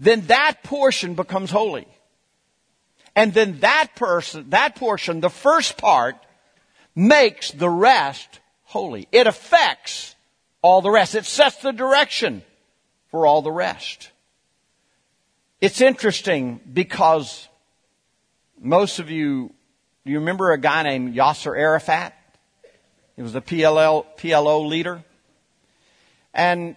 then 0.00 0.22
that 0.22 0.62
portion 0.62 1.14
becomes 1.14 1.50
holy. 1.50 1.86
And 3.14 3.34
then 3.34 3.60
that 3.60 3.88
person, 3.94 4.48
that 4.50 4.74
portion, 4.76 5.20
the 5.20 5.28
first 5.28 5.76
part, 5.76 6.16
makes 6.94 7.50
the 7.50 7.68
rest 7.68 8.40
holy. 8.66 9.08
It 9.10 9.26
affects 9.26 10.14
all 10.62 10.82
the 10.82 10.90
rest. 10.90 11.14
It 11.14 11.24
sets 11.24 11.56
the 11.56 11.72
direction 11.72 12.42
for 13.10 13.26
all 13.26 13.42
the 13.42 13.50
rest. 13.50 14.10
It's 15.60 15.80
interesting 15.80 16.60
because 16.72 17.48
most 18.60 18.98
of 18.98 19.10
you, 19.10 19.52
do 20.04 20.12
you 20.12 20.18
remember 20.18 20.52
a 20.52 20.58
guy 20.58 20.82
named 20.82 21.14
Yasser 21.14 21.58
Arafat? 21.58 22.14
He 23.16 23.22
was 23.22 23.34
a 23.34 23.40
PLL, 23.40 24.04
PLO 24.18 24.68
leader. 24.68 25.02
And 26.34 26.76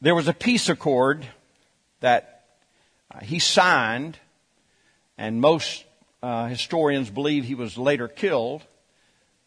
there 0.00 0.14
was 0.14 0.26
a 0.26 0.32
peace 0.32 0.68
accord 0.68 1.26
that 2.00 2.44
uh, 3.14 3.20
he 3.20 3.38
signed 3.38 4.18
and 5.16 5.40
most 5.40 5.84
uh, 6.22 6.46
historians 6.46 7.10
believe 7.10 7.44
he 7.44 7.54
was 7.54 7.76
later 7.76 8.08
killed, 8.08 8.64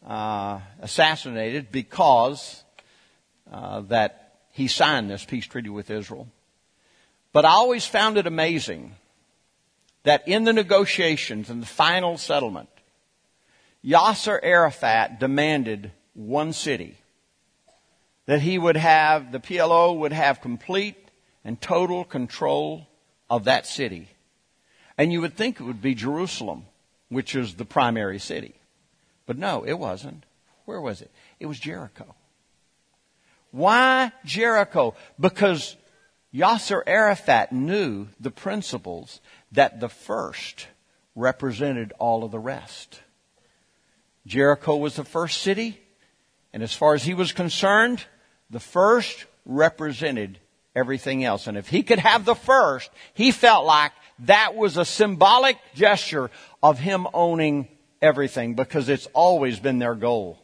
uh, 0.05 0.59
assassinated 0.81 1.71
because 1.71 2.63
uh, 3.51 3.81
that 3.81 4.35
he 4.51 4.67
signed 4.67 5.09
this 5.09 5.25
peace 5.25 5.45
treaty 5.45 5.69
with 5.69 5.89
Israel. 5.89 6.27
But 7.33 7.45
I 7.45 7.51
always 7.51 7.85
found 7.85 8.17
it 8.17 8.27
amazing 8.27 8.95
that 10.03 10.27
in 10.27 10.43
the 10.43 10.53
negotiations 10.53 11.49
and 11.49 11.61
the 11.61 11.67
final 11.67 12.17
settlement, 12.17 12.69
Yasser 13.83 14.39
Arafat 14.41 15.19
demanded 15.19 15.91
one 16.13 16.53
city. 16.53 16.97
That 18.25 18.41
he 18.41 18.57
would 18.57 18.77
have, 18.77 19.31
the 19.31 19.39
PLO 19.39 19.97
would 19.97 20.13
have 20.13 20.41
complete 20.41 20.95
and 21.43 21.59
total 21.59 22.03
control 22.03 22.87
of 23.29 23.45
that 23.45 23.65
city. 23.65 24.07
And 24.97 25.11
you 25.11 25.21
would 25.21 25.35
think 25.35 25.59
it 25.59 25.63
would 25.63 25.81
be 25.81 25.95
Jerusalem, 25.95 26.65
which 27.09 27.35
is 27.35 27.55
the 27.55 27.65
primary 27.65 28.19
city. 28.19 28.53
But 29.31 29.37
no, 29.37 29.63
it 29.63 29.79
wasn't. 29.79 30.25
Where 30.65 30.81
was 30.81 31.01
it? 31.01 31.09
It 31.39 31.45
was 31.45 31.57
Jericho. 31.57 32.15
Why 33.51 34.11
Jericho? 34.25 34.93
Because 35.17 35.77
Yasser 36.33 36.81
Arafat 36.85 37.53
knew 37.53 38.09
the 38.19 38.29
principles 38.29 39.21
that 39.53 39.79
the 39.79 39.87
first 39.87 40.67
represented 41.15 41.93
all 41.97 42.25
of 42.25 42.31
the 42.31 42.39
rest. 42.39 42.99
Jericho 44.27 44.75
was 44.75 44.97
the 44.97 45.05
first 45.05 45.41
city, 45.41 45.79
and 46.51 46.61
as 46.61 46.73
far 46.73 46.93
as 46.93 47.05
he 47.05 47.13
was 47.13 47.31
concerned, 47.31 48.03
the 48.49 48.59
first 48.59 49.27
represented 49.45 50.39
everything 50.75 51.23
else. 51.23 51.47
And 51.47 51.57
if 51.57 51.69
he 51.69 51.83
could 51.83 51.99
have 51.99 52.25
the 52.25 52.35
first, 52.35 52.91
he 53.13 53.31
felt 53.31 53.65
like 53.65 53.93
that 54.19 54.55
was 54.55 54.75
a 54.75 54.83
symbolic 54.83 55.55
gesture 55.73 56.29
of 56.61 56.79
him 56.79 57.07
owning 57.13 57.69
everything 58.01 58.55
because 58.55 58.89
it's 58.89 59.07
always 59.13 59.59
been 59.59 59.79
their 59.79 59.95
goal 59.95 60.39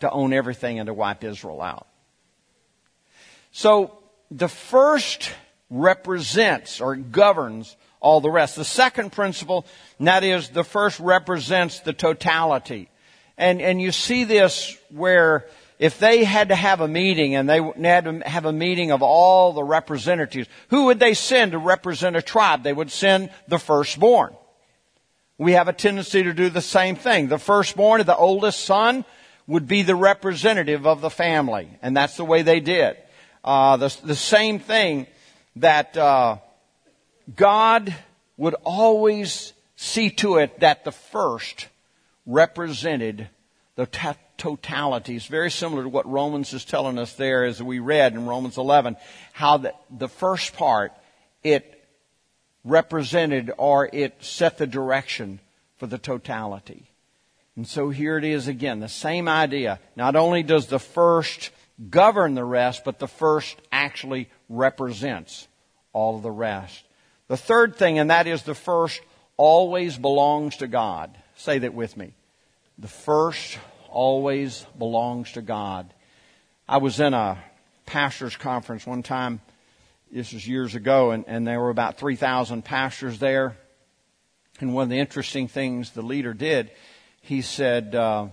to 0.00 0.10
own 0.10 0.32
everything 0.32 0.78
and 0.78 0.86
to 0.86 0.94
wipe 0.94 1.24
Israel 1.24 1.60
out. 1.60 1.86
So 3.52 3.98
the 4.30 4.48
first 4.48 5.32
represents 5.70 6.80
or 6.80 6.96
governs 6.96 7.76
all 8.00 8.20
the 8.20 8.30
rest. 8.30 8.56
The 8.56 8.64
second 8.64 9.12
principle, 9.12 9.66
that 10.00 10.24
is 10.24 10.50
the 10.50 10.64
first 10.64 11.00
represents 11.00 11.80
the 11.80 11.92
totality. 11.92 12.88
And, 13.36 13.60
and 13.60 13.80
you 13.80 13.92
see 13.92 14.24
this 14.24 14.76
where 14.90 15.46
if 15.78 15.98
they 15.98 16.24
had 16.24 16.48
to 16.48 16.54
have 16.54 16.80
a 16.80 16.88
meeting 16.88 17.34
and 17.34 17.48
they 17.48 17.60
had 17.82 18.04
to 18.04 18.28
have 18.28 18.44
a 18.44 18.52
meeting 18.52 18.90
of 18.90 19.02
all 19.02 19.52
the 19.52 19.62
representatives, 19.62 20.48
who 20.70 20.86
would 20.86 20.98
they 20.98 21.14
send 21.14 21.52
to 21.52 21.58
represent 21.58 22.16
a 22.16 22.22
tribe? 22.22 22.62
They 22.62 22.72
would 22.72 22.90
send 22.90 23.30
the 23.46 23.58
firstborn. 23.58 24.34
We 25.38 25.52
have 25.52 25.68
a 25.68 25.72
tendency 25.72 26.24
to 26.24 26.34
do 26.34 26.50
the 26.50 26.60
same 26.60 26.96
thing. 26.96 27.28
The 27.28 27.38
firstborn, 27.38 28.04
the 28.04 28.16
oldest 28.16 28.64
son, 28.64 29.04
would 29.46 29.68
be 29.68 29.82
the 29.82 29.94
representative 29.94 30.86
of 30.86 31.00
the 31.00 31.10
family, 31.10 31.68
and 31.80 31.96
that's 31.96 32.16
the 32.16 32.24
way 32.24 32.42
they 32.42 32.60
did. 32.60 32.96
Uh, 33.44 33.76
the, 33.76 33.96
the 34.04 34.16
same 34.16 34.58
thing 34.58 35.06
that 35.56 35.96
uh, 35.96 36.38
God 37.34 37.94
would 38.36 38.54
always 38.64 39.52
see 39.76 40.10
to 40.10 40.38
it 40.38 40.60
that 40.60 40.84
the 40.84 40.92
first 40.92 41.68
represented 42.26 43.28
the 43.76 43.86
totality. 44.36 45.16
It's 45.16 45.26
very 45.26 45.50
similar 45.50 45.84
to 45.84 45.88
what 45.88 46.10
Romans 46.10 46.52
is 46.52 46.64
telling 46.64 46.98
us 46.98 47.12
there 47.14 47.44
as 47.44 47.62
we 47.62 47.78
read 47.78 48.12
in 48.12 48.26
Romans 48.26 48.58
11, 48.58 48.96
how 49.32 49.58
the, 49.58 49.74
the 49.88 50.08
first 50.08 50.54
part, 50.54 50.92
it 51.44 51.77
represented 52.64 53.50
or 53.56 53.88
it 53.92 54.22
set 54.22 54.58
the 54.58 54.66
direction 54.66 55.40
for 55.78 55.86
the 55.86 55.98
totality. 55.98 56.90
And 57.56 57.66
so 57.66 57.90
here 57.90 58.18
it 58.18 58.24
is 58.24 58.46
again, 58.46 58.80
the 58.80 58.88
same 58.88 59.28
idea. 59.28 59.80
Not 59.96 60.16
only 60.16 60.42
does 60.42 60.66
the 60.66 60.78
first 60.78 61.50
govern 61.90 62.34
the 62.34 62.44
rest, 62.44 62.84
but 62.84 62.98
the 62.98 63.08
first 63.08 63.56
actually 63.72 64.28
represents 64.48 65.48
all 65.92 66.16
of 66.16 66.22
the 66.22 66.30
rest. 66.30 66.84
The 67.28 67.36
third 67.36 67.76
thing, 67.76 67.98
and 67.98 68.10
that 68.10 68.26
is 68.26 68.42
the 68.42 68.54
first 68.54 69.00
always 69.36 69.96
belongs 69.96 70.56
to 70.58 70.66
God. 70.66 71.16
Say 71.36 71.58
that 71.58 71.74
with 71.74 71.96
me. 71.96 72.12
The 72.78 72.88
first 72.88 73.58
always 73.88 74.64
belongs 74.78 75.32
to 75.32 75.42
God. 75.42 75.92
I 76.68 76.78
was 76.78 77.00
in 77.00 77.14
a 77.14 77.38
pastor's 77.86 78.36
conference 78.36 78.86
one 78.86 79.02
time. 79.02 79.40
This 80.10 80.32
was 80.32 80.48
years 80.48 80.74
ago, 80.74 81.10
and, 81.10 81.24
and 81.26 81.46
there 81.46 81.60
were 81.60 81.70
about 81.70 81.98
3,000 81.98 82.64
pastors 82.64 83.18
there. 83.18 83.56
And 84.60 84.74
one 84.74 84.84
of 84.84 84.88
the 84.88 84.98
interesting 84.98 85.48
things 85.48 85.90
the 85.90 86.02
leader 86.02 86.32
did, 86.32 86.70
he 87.20 87.42
said, 87.42 87.94
uh, 87.94 88.28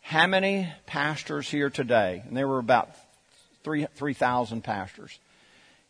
How 0.00 0.26
many 0.26 0.72
pastors 0.86 1.48
here 1.48 1.70
today? 1.70 2.22
And 2.26 2.36
there 2.36 2.48
were 2.48 2.58
about 2.58 2.90
3,000 3.64 3.88
3, 3.94 4.60
pastors. 4.60 5.18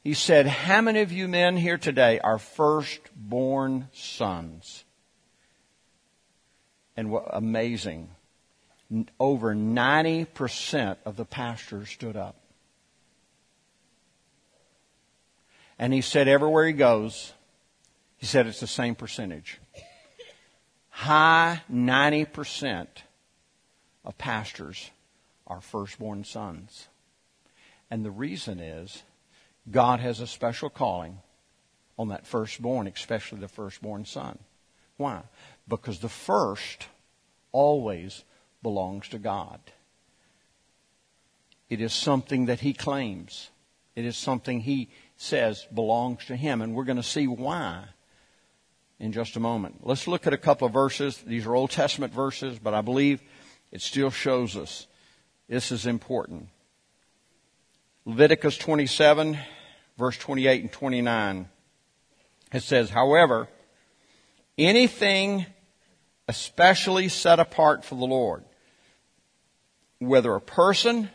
He 0.02 0.14
said, 0.14 0.46
How 0.46 0.80
many 0.80 1.00
of 1.00 1.12
you 1.12 1.28
men 1.28 1.56
here 1.56 1.78
today 1.78 2.18
are 2.18 2.38
firstborn 2.38 3.88
sons? 3.92 4.84
And 6.96 7.10
what 7.10 7.24
amazing. 7.30 8.10
Over 9.18 9.54
90% 9.54 10.96
of 11.06 11.16
the 11.16 11.24
pastors 11.24 11.88
stood 11.88 12.16
up. 12.16 12.36
And 15.78 15.92
he 15.92 16.00
said, 16.00 16.28
everywhere 16.28 16.66
he 16.66 16.72
goes, 16.72 17.32
he 18.16 18.26
said 18.26 18.46
it's 18.46 18.60
the 18.60 18.66
same 18.66 18.94
percentage. 18.94 19.60
High 20.90 21.62
90% 21.70 22.86
of 24.04 24.16
pastors 24.16 24.90
are 25.46 25.60
firstborn 25.60 26.24
sons. 26.24 26.88
And 27.90 28.04
the 28.04 28.10
reason 28.10 28.60
is 28.60 29.02
God 29.70 30.00
has 30.00 30.20
a 30.20 30.26
special 30.26 30.70
calling 30.70 31.18
on 31.98 32.08
that 32.08 32.26
firstborn, 32.26 32.86
especially 32.86 33.40
the 33.40 33.48
firstborn 33.48 34.04
son. 34.04 34.38
Why? 34.96 35.22
Because 35.68 35.98
the 35.98 36.08
first 36.08 36.88
always 37.52 38.24
belongs 38.62 39.08
to 39.08 39.18
God. 39.18 39.60
It 41.68 41.80
is 41.80 41.92
something 41.92 42.46
that 42.46 42.60
he 42.60 42.72
claims. 42.72 43.50
It 43.96 44.04
is 44.04 44.16
something 44.16 44.60
he 44.60 44.90
says 45.16 45.66
belongs 45.72 46.24
to 46.26 46.36
him. 46.36 46.62
And 46.62 46.74
we're 46.74 46.84
going 46.84 46.96
to 46.96 47.02
see 47.02 47.26
why 47.26 47.84
in 48.98 49.12
just 49.12 49.36
a 49.36 49.40
moment. 49.40 49.86
Let's 49.86 50.06
look 50.06 50.26
at 50.26 50.32
a 50.32 50.38
couple 50.38 50.66
of 50.66 50.72
verses. 50.72 51.18
These 51.26 51.46
are 51.46 51.54
Old 51.54 51.70
Testament 51.70 52.12
verses, 52.12 52.58
but 52.58 52.74
I 52.74 52.80
believe 52.80 53.20
it 53.72 53.80
still 53.80 54.10
shows 54.10 54.56
us 54.56 54.86
this 55.48 55.72
is 55.72 55.86
important. 55.86 56.48
Leviticus 58.06 58.56
27, 58.58 59.38
verse 59.98 60.16
28 60.18 60.62
and 60.62 60.72
29. 60.72 61.48
It 62.52 62.62
says, 62.62 62.90
however, 62.90 63.48
anything 64.56 65.46
especially 66.28 67.08
set 67.08 67.40
apart 67.40 67.84
for 67.84 67.96
the 67.96 68.06
Lord, 68.06 68.44
whether 69.98 70.34
a 70.34 70.40
person, 70.40 71.10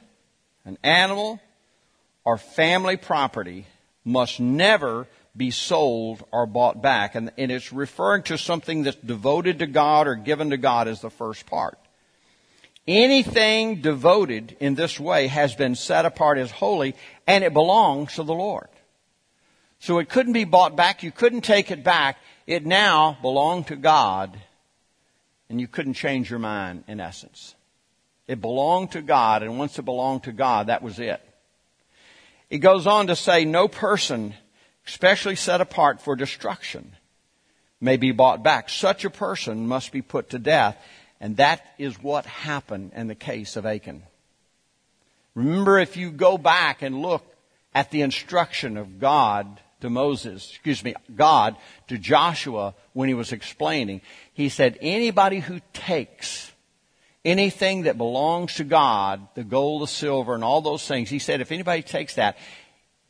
an 0.66 0.78
animal, 0.84 1.40
or 2.26 2.38
family 2.38 2.98
property, 2.98 3.66
must 4.10 4.40
never 4.40 5.08
be 5.36 5.52
sold 5.52 6.24
or 6.32 6.46
bought 6.46 6.82
back. 6.82 7.16
And, 7.16 7.32
and 7.38 7.52
it's 7.52 7.72
referring 7.72 8.24
to 8.24 8.38
something 8.38 8.84
that's 8.84 8.98
devoted 8.98 9.60
to 9.60 9.68
God 9.68 10.08
or 10.08 10.16
given 10.16 10.50
to 10.50 10.58
God 10.58 10.88
as 10.88 11.02
the 11.02 11.10
first 11.10 11.46
part. 11.46 11.78
Anything 12.88 13.82
devoted 13.82 14.58
in 14.60 14.76
this 14.76 15.00
way 15.00 15.28
has 15.28 15.56
been 15.56 15.76
set 15.76 16.06
apart 16.06 16.40
as 16.40 16.50
holy 16.50 16.96
and 17.28 17.44
it 17.44 17.54
belongs 17.54 18.16
to 18.16 18.24
the 18.24 18.34
Lord. 18.34 18.68
So 19.80 20.00
it 20.00 20.10
couldn't 20.10 20.34
be 20.34 20.44
bought 20.44 20.76
back. 20.76 21.04
You 21.04 21.12
couldn't 21.12 21.42
take 21.42 21.72
it 21.72 21.84
back. 21.84 22.18
It 22.48 22.66
now 22.66 23.18
belonged 23.22 23.68
to 23.68 23.76
God 23.76 24.38
and 25.50 25.62
you 25.62 25.68
couldn't 25.68 25.94
change 25.94 26.30
your 26.30 26.40
mind 26.40 26.84
in 26.88 27.00
essence. 27.00 27.56
It 28.28 28.42
belonged 28.42 28.92
to 28.94 29.02
God 29.02 29.44
and 29.44 29.60
once 29.60 29.78
it 29.78 29.86
belonged 29.86 30.24
to 30.24 30.32
God, 30.32 30.68
that 30.68 30.82
was 30.82 31.00
it. 31.00 31.22
It 32.50 32.60
goes 32.60 32.88
on 32.88 33.08
to 33.08 33.16
say 33.16 33.46
no 33.46 33.68
person 33.68 34.34
especially 34.90 35.36
set 35.36 35.62
apart 35.62 36.02
for 36.02 36.16
destruction, 36.16 36.96
may 37.80 37.96
be 37.96 38.12
bought 38.12 38.44
back. 38.44 38.70
Such 38.70 39.06
a 39.06 39.10
person 39.10 39.68
must 39.68 39.92
be 39.92 40.02
put 40.02 40.32
to 40.32 40.40
death. 40.40 40.78
And 41.22 41.38
that 41.38 41.62
is 41.78 42.02
what 42.02 42.26
happened 42.26 42.92
in 42.96 43.08
the 43.08 43.16
case 43.16 43.56
of 43.56 43.66
Achan. 43.66 44.04
Remember, 45.36 45.78
if 45.78 45.96
you 45.96 46.10
go 46.10 46.38
back 46.38 46.82
and 46.82 47.02
look 47.02 47.24
at 47.74 47.92
the 47.92 48.02
instruction 48.02 48.78
of 48.78 49.00
God 49.00 49.62
to 49.82 49.90
Moses, 49.90 50.50
excuse 50.50 50.84
me, 50.84 50.96
God 51.16 51.56
to 51.88 51.98
Joshua 51.98 52.74
when 52.94 53.10
he 53.10 53.14
was 53.14 53.32
explaining, 53.32 54.02
he 54.34 54.50
said, 54.50 54.78
anybody 54.82 55.40
who 55.40 55.62
takes 55.72 56.52
anything 57.26 57.84
that 57.84 57.98
belongs 57.98 58.56
to 58.56 58.64
God, 58.64 59.28
the 59.36 59.44
gold, 59.44 59.82
the 59.82 59.88
silver, 59.88 60.34
and 60.34 60.44
all 60.44 60.62
those 60.62 60.88
things, 60.88 61.10
he 61.10 61.20
said, 61.20 61.42
if 61.42 61.52
anybody 61.52 61.82
takes 61.82 62.16
that, 62.16 62.38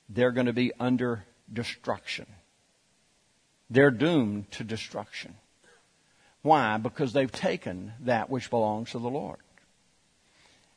they're 0.10 0.32
going 0.32 0.48
to 0.48 0.54
be 0.54 0.72
under 0.80 1.26
destruction. 1.52 2.26
They're 3.70 3.92
doomed 3.92 4.50
to 4.52 4.64
destruction. 4.64 5.36
Why? 6.42 6.78
Because 6.78 7.14
they've 7.14 7.32
taken 7.32 7.94
that 8.02 8.30
which 8.30 8.50
belongs 8.50 8.92
to 8.92 9.00
the 9.00 9.10
Lord. 9.10 9.40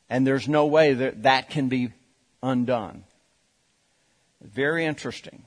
And 0.09 0.27
there's 0.27 0.47
no 0.47 0.67
way 0.67 0.93
that 0.93 1.23
that 1.23 1.49
can 1.49 1.69
be 1.69 1.91
undone. 2.43 3.05
Very 4.41 4.85
interesting. 4.85 5.43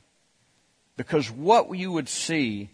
Because 0.97 1.31
what 1.31 1.71
you 1.77 1.93
would 1.93 2.09
see, 2.09 2.71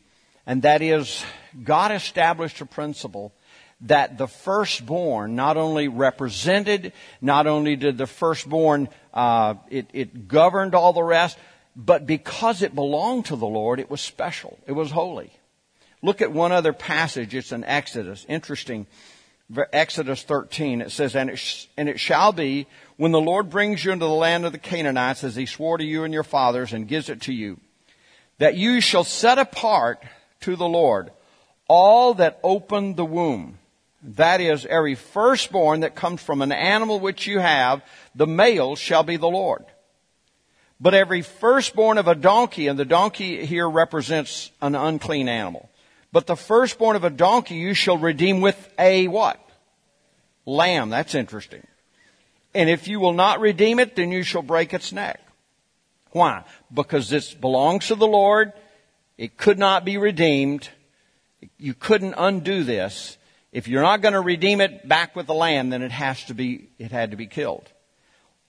and 0.46 0.62
that 0.62 0.81
is, 0.81 1.25
God 1.62 1.92
established 1.92 2.61
a 2.61 2.66
principle 2.66 3.35
that 3.83 4.18
the 4.18 4.29
firstborn 4.29 5.35
not 5.35 5.57
only 5.57 5.88
represented, 5.88 6.92
not 7.21 7.47
only 7.47 7.77
did 7.77 7.99
the 7.99 8.07
firstborn, 8.07 8.88
uh, 9.12 9.55
it, 9.71 9.88
it 9.92 10.29
governed 10.29 10.75
all 10.75 10.92
the 10.92 11.03
rest, 11.03 11.38
but 11.75 12.07
because 12.07 12.62
it 12.62 12.75
belonged 12.75 13.27
to 13.27 13.37
the 13.37 13.47
Lord, 13.47 13.81
it 13.81 13.90
was 13.90 14.01
special. 14.01 14.59
It 14.66 14.73
was 14.73 14.90
holy. 14.90 15.33
Look 16.03 16.21
at 16.21 16.33
one 16.33 16.53
other 16.53 16.73
passage. 16.73 17.35
It's 17.35 17.53
in 17.53 17.64
Exodus. 17.64 18.27
Interesting. 18.29 18.87
Exodus 19.73 20.23
13. 20.23 20.81
It 20.81 20.90
says, 20.90 21.14
and 21.14 21.31
it, 21.31 21.37
sh- 21.37 21.66
and 21.77 21.88
it 21.88 22.01
shall 22.01 22.33
be 22.33 22.66
when 22.97 23.12
the 23.12 23.21
Lord 23.21 23.51
brings 23.51 23.85
you 23.85 23.92
into 23.92 24.07
the 24.07 24.12
land 24.12 24.45
of 24.45 24.53
the 24.53 24.59
Canaanites 24.59 25.25
as 25.25 25.37
he 25.37 25.47
swore 25.47 25.79
to 25.79 25.85
you 25.85 26.05
and 26.05 26.12
your 26.12 26.23
fathers 26.23 26.73
and 26.73 26.88
gives 26.88 27.09
it 27.09 27.23
to 27.23 27.33
you, 27.33 27.59
that 28.38 28.57
you 28.57 28.81
shall 28.81 29.05
set 29.05 29.38
apart 29.38 30.03
to 30.40 30.57
the 30.57 30.68
Lord 30.68 31.11
all 31.68 32.14
that 32.14 32.38
open 32.42 32.95
the 32.95 33.05
womb. 33.05 33.59
That 34.03 34.41
is, 34.41 34.67
every 34.67 34.97
firstborn 34.97 35.81
that 35.81 35.95
comes 35.95 36.21
from 36.21 36.43
an 36.43 36.53
animal 36.53 36.99
which 36.99 37.27
you 37.27 37.38
have, 37.38 37.83
the 38.15 38.27
male 38.27 38.75
shall 38.75 39.05
be 39.05 39.17
the 39.17 39.29
Lord. 39.29 39.65
But 40.81 40.95
every 40.95 41.23
firstborn 41.23 41.99
of 41.99 42.09
a 42.09 42.17
donkey, 42.17 42.67
and 42.67 42.77
the 42.77 42.85
donkey 42.85 43.47
here 43.47 43.71
represents 43.71 44.51
an 44.61 44.75
unclean 44.75 45.29
animal. 45.29 45.71
But 46.11 46.27
the 46.27 46.37
firstborn 46.37 46.97
of 46.97 47.05
a 47.05 47.11
donkey 47.11 47.55
you 47.55 47.75
shall 47.75 47.97
redeem 47.97 48.41
with 48.41 48.73
a 48.79 49.07
what? 49.07 49.41
Lamb. 50.45 50.91
That's 50.91 51.15
interesting. 51.15 51.65
And 52.55 52.69
if 52.69 52.88
you 52.88 52.99
will 52.99 53.12
not 53.12 53.41
redeem 53.41 53.79
it, 53.79 53.95
then 53.95 54.11
you 54.11 54.25
shall 54.25 54.43
break 54.43 54.75
its 54.75 54.93
neck. 54.93 55.21
Why? 56.11 56.43
Because 56.75 57.09
this 57.09 57.33
belongs 57.33 57.87
to 57.87 57.95
the 57.95 58.07
Lord. 58.07 58.53
It 59.17 59.37
could 59.37 59.59
not 59.59 59.85
be 59.85 59.97
redeemed. 59.97 60.69
You 61.59 61.75
couldn't 61.75 62.15
undo 62.19 62.65
this. 62.65 63.17
If 63.53 63.69
you're 63.69 63.83
not 63.83 64.01
going 64.01 64.15
to 64.15 64.21
redeem 64.21 64.61
it 64.61 64.88
back 64.88 65.15
with 65.15 65.27
the 65.27 65.35
lamb, 65.35 65.71
then 65.71 65.83
it 65.83 65.93
has 65.93 66.25
to 66.25 66.35
be, 66.35 66.71
it 66.79 66.91
had 66.91 67.11
to 67.11 67.17
be 67.17 67.27
killed 67.27 67.71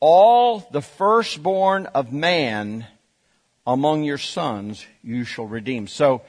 all 0.06 0.68
the 0.74 0.82
firstborn 0.82 1.86
of 1.86 2.12
man 2.12 2.86
among 3.66 4.04
your 4.04 4.18
sons 4.18 4.86
you 5.02 5.24
shall 5.24 5.46
redeem. 5.46 5.88
So 5.88 6.24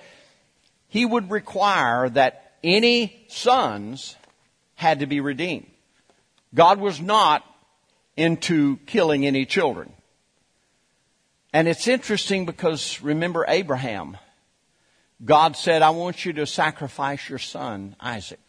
he 0.87 1.05
would 1.05 1.29
require 1.29 2.09
that 2.11 2.53
any 2.63 3.25
sons 3.27 4.15
had 4.77 5.01
to 5.01 5.07
be 5.07 5.19
redeemed. 5.19 5.67
God 6.55 6.79
was 6.79 7.01
not 7.01 7.45
into 8.17 8.77
killing 8.87 9.27
any 9.27 9.45
children. 9.45 9.93
And 11.53 11.67
it's 11.67 11.89
interesting 11.89 12.47
because 12.47 13.03
remember 13.03 13.45
Abraham. 13.49 14.19
God 15.25 15.57
said, 15.57 15.83
I 15.83 15.91
want 15.91 16.25
you 16.25 16.33
to 16.35 16.47
sacrifice 16.47 17.29
your 17.29 17.41
son, 17.41 17.97
Isaac, 17.99 18.44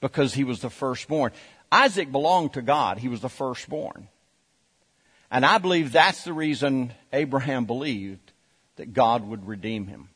because 0.00 0.34
he 0.34 0.44
was 0.44 0.60
the 0.60 0.70
firstborn. 0.70 1.32
Isaac 1.70 2.10
belonged 2.10 2.54
to 2.54 2.62
God. 2.62 2.98
He 2.98 3.08
was 3.08 3.20
the 3.20 3.28
firstborn. 3.28 4.08
And 5.30 5.44
I 5.44 5.58
believe 5.58 5.92
that's 5.92 6.24
the 6.24 6.32
reason 6.32 6.92
Abraham 7.12 7.66
believed 7.66 8.32
that 8.76 8.94
God 8.94 9.26
would 9.26 9.46
redeem 9.46 9.86
him. 9.86 10.08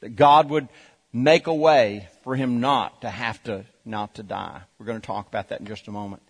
That 0.00 0.16
God 0.16 0.48
would 0.48 0.68
make 1.12 1.46
a 1.46 1.54
way 1.54 2.08
for 2.22 2.36
him 2.36 2.60
not 2.60 3.02
to 3.02 3.10
have 3.10 3.42
to, 3.44 3.64
not 3.84 4.14
to 4.14 4.22
die. 4.22 4.62
We're 4.78 4.86
going 4.86 5.00
to 5.00 5.06
talk 5.06 5.26
about 5.26 5.48
that 5.48 5.60
in 5.60 5.66
just 5.66 5.88
a 5.88 5.92
moment. 5.92 6.22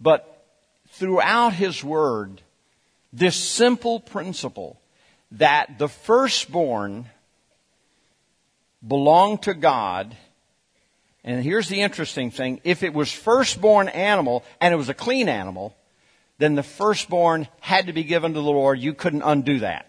But 0.00 0.44
throughout 0.90 1.52
his 1.52 1.82
word, 1.84 2.42
this 3.12 3.36
simple 3.36 4.00
principle 4.00 4.80
that 5.32 5.78
the 5.78 5.88
firstborn 5.88 7.08
belonged 8.86 9.42
to 9.42 9.54
God. 9.54 10.16
And 11.22 11.42
here's 11.44 11.68
the 11.68 11.82
interesting 11.82 12.30
thing. 12.30 12.60
If 12.64 12.82
it 12.82 12.94
was 12.94 13.12
firstborn 13.12 13.88
animal 13.88 14.44
and 14.60 14.72
it 14.72 14.76
was 14.76 14.88
a 14.88 14.94
clean 14.94 15.28
animal, 15.28 15.76
then 16.38 16.54
the 16.54 16.62
firstborn 16.62 17.46
had 17.60 17.86
to 17.86 17.92
be 17.92 18.04
given 18.04 18.32
to 18.32 18.40
the 18.40 18.50
Lord. 18.50 18.78
You 18.78 18.94
couldn't 18.94 19.22
undo 19.22 19.58
that. 19.58 19.86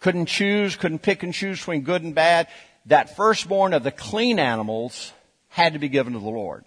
Couldn't 0.00 0.26
choose, 0.26 0.74
couldn't 0.76 1.02
pick 1.02 1.22
and 1.22 1.34
choose 1.34 1.58
between 1.58 1.82
good 1.82 2.02
and 2.02 2.14
bad. 2.14 2.48
That 2.86 3.14
firstborn 3.14 3.74
of 3.74 3.84
the 3.84 3.90
clean 3.90 4.38
animals 4.38 5.12
had 5.48 5.74
to 5.74 5.78
be 5.78 5.88
given 5.88 6.14
to 6.14 6.18
the 6.18 6.24
Lord. 6.24 6.64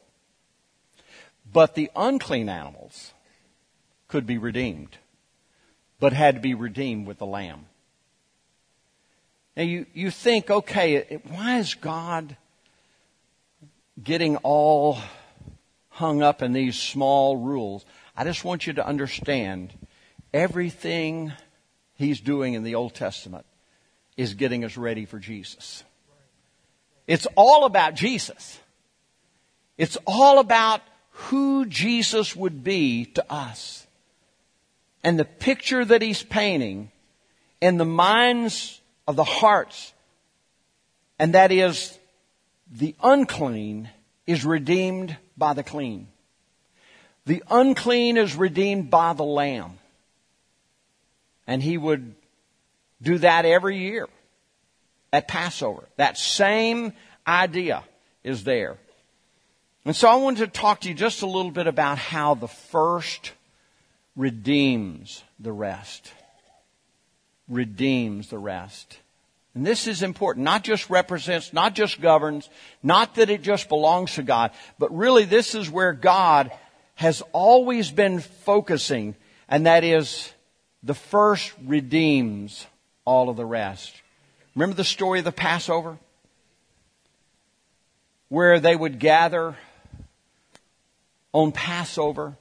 But 1.51 1.73
the 1.73 1.89
unclean 1.95 2.47
animals 2.47 3.13
could 4.07 4.27
be 4.27 4.37
redeemed, 4.37 4.97
but 5.99 6.13
had 6.13 6.35
to 6.35 6.41
be 6.41 6.53
redeemed 6.53 7.07
with 7.07 7.17
the 7.17 7.25
lamb. 7.25 7.65
Now 9.57 9.63
you, 9.63 9.85
you 9.93 10.11
think, 10.11 10.51
okay, 10.51 11.19
why 11.27 11.57
is 11.57 11.73
God 11.73 12.37
getting 14.03 14.37
all 14.37 14.99
hung 15.89 16.21
up 16.21 16.41
in 16.41 16.53
these 16.53 16.77
small 16.77 17.37
rules? 17.37 17.85
I 18.15 18.23
just 18.23 18.43
want 18.43 18.67
you 18.67 18.73
to 18.73 18.85
understand 18.85 19.73
everything 20.33 21.33
he's 21.95 22.19
doing 22.19 22.53
in 22.53 22.63
the 22.63 22.75
Old 22.75 22.93
Testament 22.93 23.45
is 24.17 24.33
getting 24.33 24.63
us 24.63 24.77
ready 24.77 25.05
for 25.05 25.19
Jesus. 25.19 25.83
It's 27.07 27.27
all 27.35 27.65
about 27.65 27.93
Jesus. 27.95 28.59
It's 29.77 29.97
all 30.05 30.39
about 30.39 30.81
who 31.11 31.65
Jesus 31.65 32.35
would 32.35 32.63
be 32.63 33.05
to 33.05 33.31
us. 33.31 33.85
And 35.03 35.19
the 35.19 35.25
picture 35.25 35.85
that 35.85 36.01
he's 36.01 36.23
painting 36.23 36.91
in 37.61 37.77
the 37.77 37.85
minds 37.85 38.81
of 39.07 39.15
the 39.15 39.23
hearts, 39.23 39.93
and 41.19 41.33
that 41.33 41.51
is 41.51 41.97
the 42.71 42.95
unclean 43.01 43.89
is 44.25 44.45
redeemed 44.45 45.15
by 45.37 45.53
the 45.53 45.63
clean. 45.63 46.07
The 47.25 47.43
unclean 47.49 48.17
is 48.17 48.35
redeemed 48.35 48.89
by 48.89 49.13
the 49.13 49.23
Lamb. 49.23 49.79
And 51.47 51.61
he 51.61 51.77
would 51.77 52.15
do 53.01 53.19
that 53.19 53.45
every 53.45 53.77
year 53.77 54.07
at 55.13 55.27
Passover. 55.27 55.87
That 55.97 56.17
same 56.17 56.93
idea 57.27 57.83
is 58.23 58.43
there. 58.43 58.77
And 59.85 59.95
so 59.95 60.07
I 60.07 60.15
wanted 60.15 60.51
to 60.51 60.59
talk 60.59 60.81
to 60.81 60.89
you 60.89 60.95
just 60.95 61.21
a 61.21 61.27
little 61.27 61.51
bit 61.51 61.67
about 61.67 61.99
how 61.99 62.33
the 62.33 62.47
first 62.47 63.33
redeems 64.15 65.23
the 65.39 65.51
rest. 65.51 66.11
Redeems 67.47 68.29
the 68.29 68.39
rest. 68.39 68.97
And 69.55 69.65
this 69.65 69.87
is 69.87 70.03
important. 70.03 70.43
Not 70.43 70.65
just 70.65 70.89
represents, 70.89 71.53
not 71.53 71.73
just 71.73 72.01
governs, 72.01 72.49
not 72.83 73.15
that 73.15 73.29
it 73.29 73.41
just 73.41 73.69
belongs 73.69 74.15
to 74.15 74.23
God, 74.23 74.51
but 74.77 74.95
really 74.95 75.23
this 75.23 75.55
is 75.55 75.71
where 75.71 75.93
God 75.93 76.51
has 76.95 77.23
always 77.31 77.89
been 77.89 78.19
focusing, 78.19 79.15
and 79.47 79.65
that 79.65 79.83
is 79.83 80.31
the 80.83 80.93
first 80.93 81.53
redeems 81.63 82.67
all 83.05 83.29
of 83.29 83.37
the 83.37 83.45
rest. 83.45 84.01
Remember 84.55 84.75
the 84.75 84.83
story 84.83 85.19
of 85.19 85.25
the 85.25 85.31
Passover? 85.31 85.97
Where 88.27 88.59
they 88.59 88.75
would 88.75 88.99
gather 88.99 89.55
on 91.31 91.51
Passover. 91.51 92.37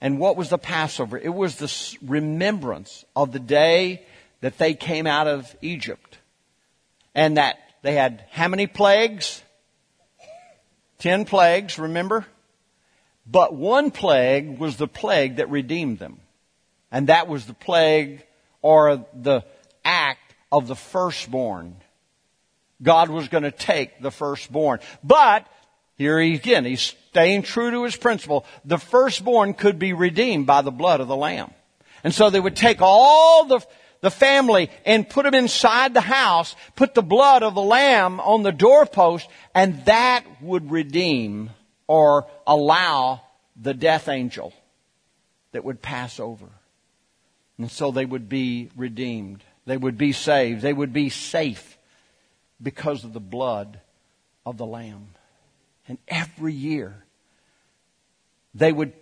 And 0.00 0.18
what 0.18 0.36
was 0.36 0.48
the 0.48 0.58
Passover? 0.58 1.18
It 1.18 1.34
was 1.34 1.56
the 1.56 1.98
remembrance 2.06 3.04
of 3.14 3.32
the 3.32 3.38
day 3.38 4.04
that 4.40 4.58
they 4.58 4.74
came 4.74 5.06
out 5.06 5.28
of 5.28 5.54
Egypt. 5.62 6.18
And 7.14 7.36
that 7.36 7.56
they 7.82 7.94
had 7.94 8.24
how 8.30 8.48
many 8.48 8.66
plagues? 8.66 9.42
Ten 10.98 11.24
plagues, 11.24 11.78
remember? 11.78 12.26
But 13.26 13.54
one 13.54 13.90
plague 13.90 14.58
was 14.58 14.76
the 14.76 14.88
plague 14.88 15.36
that 15.36 15.50
redeemed 15.50 15.98
them. 15.98 16.20
And 16.90 17.08
that 17.08 17.28
was 17.28 17.46
the 17.46 17.54
plague 17.54 18.24
or 18.60 19.06
the 19.14 19.42
act 19.84 20.34
of 20.50 20.68
the 20.68 20.76
firstborn. 20.76 21.76
God 22.82 23.08
was 23.10 23.28
going 23.28 23.44
to 23.44 23.50
take 23.50 24.00
the 24.00 24.10
firstborn. 24.10 24.80
But 25.02 25.46
here 25.96 26.20
he, 26.20 26.34
again, 26.34 26.64
he's 26.64 26.94
staying 27.10 27.42
true 27.42 27.70
to 27.70 27.84
his 27.84 27.96
principle. 27.96 28.44
The 28.64 28.78
firstborn 28.78 29.54
could 29.54 29.78
be 29.78 29.92
redeemed 29.92 30.46
by 30.46 30.62
the 30.62 30.70
blood 30.70 31.00
of 31.00 31.08
the 31.08 31.16
lamb. 31.16 31.52
And 32.04 32.12
so 32.12 32.28
they 32.28 32.40
would 32.40 32.56
take 32.56 32.78
all 32.80 33.44
the, 33.44 33.60
the 34.02 34.10
family 34.10 34.68
and 34.84 35.08
put 35.08 35.24
them 35.24 35.34
inside 35.34 35.94
the 35.94 36.02
house, 36.02 36.54
put 36.76 36.94
the 36.94 37.02
blood 37.02 37.42
of 37.42 37.54
the 37.54 37.62
lamb 37.62 38.20
on 38.20 38.42
the 38.42 38.52
doorpost, 38.52 39.26
and 39.54 39.82
that 39.86 40.24
would 40.42 40.70
redeem 40.70 41.50
or 41.86 42.26
allow 42.46 43.22
the 43.56 43.72
death 43.72 44.08
angel 44.08 44.52
that 45.52 45.64
would 45.64 45.80
pass 45.80 46.20
over. 46.20 46.46
And 47.58 47.70
so 47.70 47.90
they 47.90 48.04
would 48.04 48.28
be 48.28 48.70
redeemed. 48.76 49.44
They 49.66 49.76
would 49.76 49.96
be 49.96 50.12
saved. 50.12 50.62
They 50.62 50.72
would 50.72 50.92
be 50.92 51.08
safe 51.08 51.78
because 52.60 53.04
of 53.04 53.12
the 53.12 53.20
blood 53.20 53.80
of 54.44 54.56
the 54.56 54.66
lamb. 54.66 55.08
And 55.86 55.98
every 56.08 56.54
year, 56.54 57.04
they 58.54 58.72
would, 58.72 58.92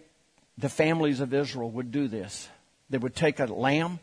the 0.58 0.68
families 0.68 1.20
of 1.20 1.32
Israel 1.32 1.70
would 1.70 1.90
do 1.90 2.08
this. 2.08 2.48
They 2.90 2.98
would 2.98 3.14
take 3.14 3.40
a 3.40 3.46
lamb, 3.46 3.98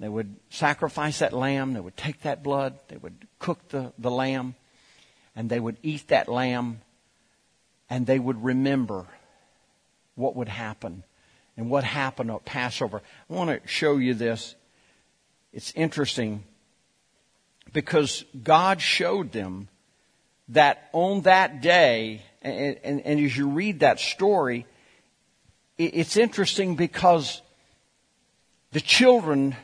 they 0.00 0.08
would 0.08 0.36
sacrifice 0.50 1.18
that 1.18 1.32
lamb, 1.32 1.72
they 1.72 1.80
would 1.80 1.96
take 1.96 2.22
that 2.22 2.42
blood, 2.42 2.78
they 2.88 2.96
would 2.96 3.26
cook 3.38 3.68
the, 3.68 3.92
the 3.98 4.10
lamb, 4.10 4.54
and 5.34 5.50
they 5.50 5.58
would 5.58 5.76
eat 5.82 6.08
that 6.08 6.28
lamb, 6.28 6.80
and 7.90 8.06
they 8.06 8.18
would 8.18 8.42
remember 8.42 9.06
what 10.14 10.36
would 10.36 10.48
happen 10.48 11.02
and 11.56 11.68
what 11.70 11.84
happened 11.84 12.30
at 12.30 12.44
Passover. 12.44 13.02
I 13.28 13.32
want 13.32 13.50
to 13.50 13.68
show 13.68 13.96
you 13.96 14.14
this. 14.14 14.54
It's 15.52 15.72
interesting 15.74 16.44
because 17.72 18.24
God 18.42 18.80
showed 18.80 19.32
them 19.32 19.68
that 20.50 20.88
on 20.92 21.22
that 21.22 21.60
day, 21.60 22.22
and, 22.42 22.78
and, 22.84 23.00
and 23.00 23.20
as 23.20 23.36
you 23.36 23.48
read 23.48 23.80
that 23.80 23.98
story, 23.98 24.66
it, 25.76 25.94
it's 25.94 26.16
interesting 26.16 26.76
because 26.76 27.42
the 28.72 28.80
children 28.80 29.56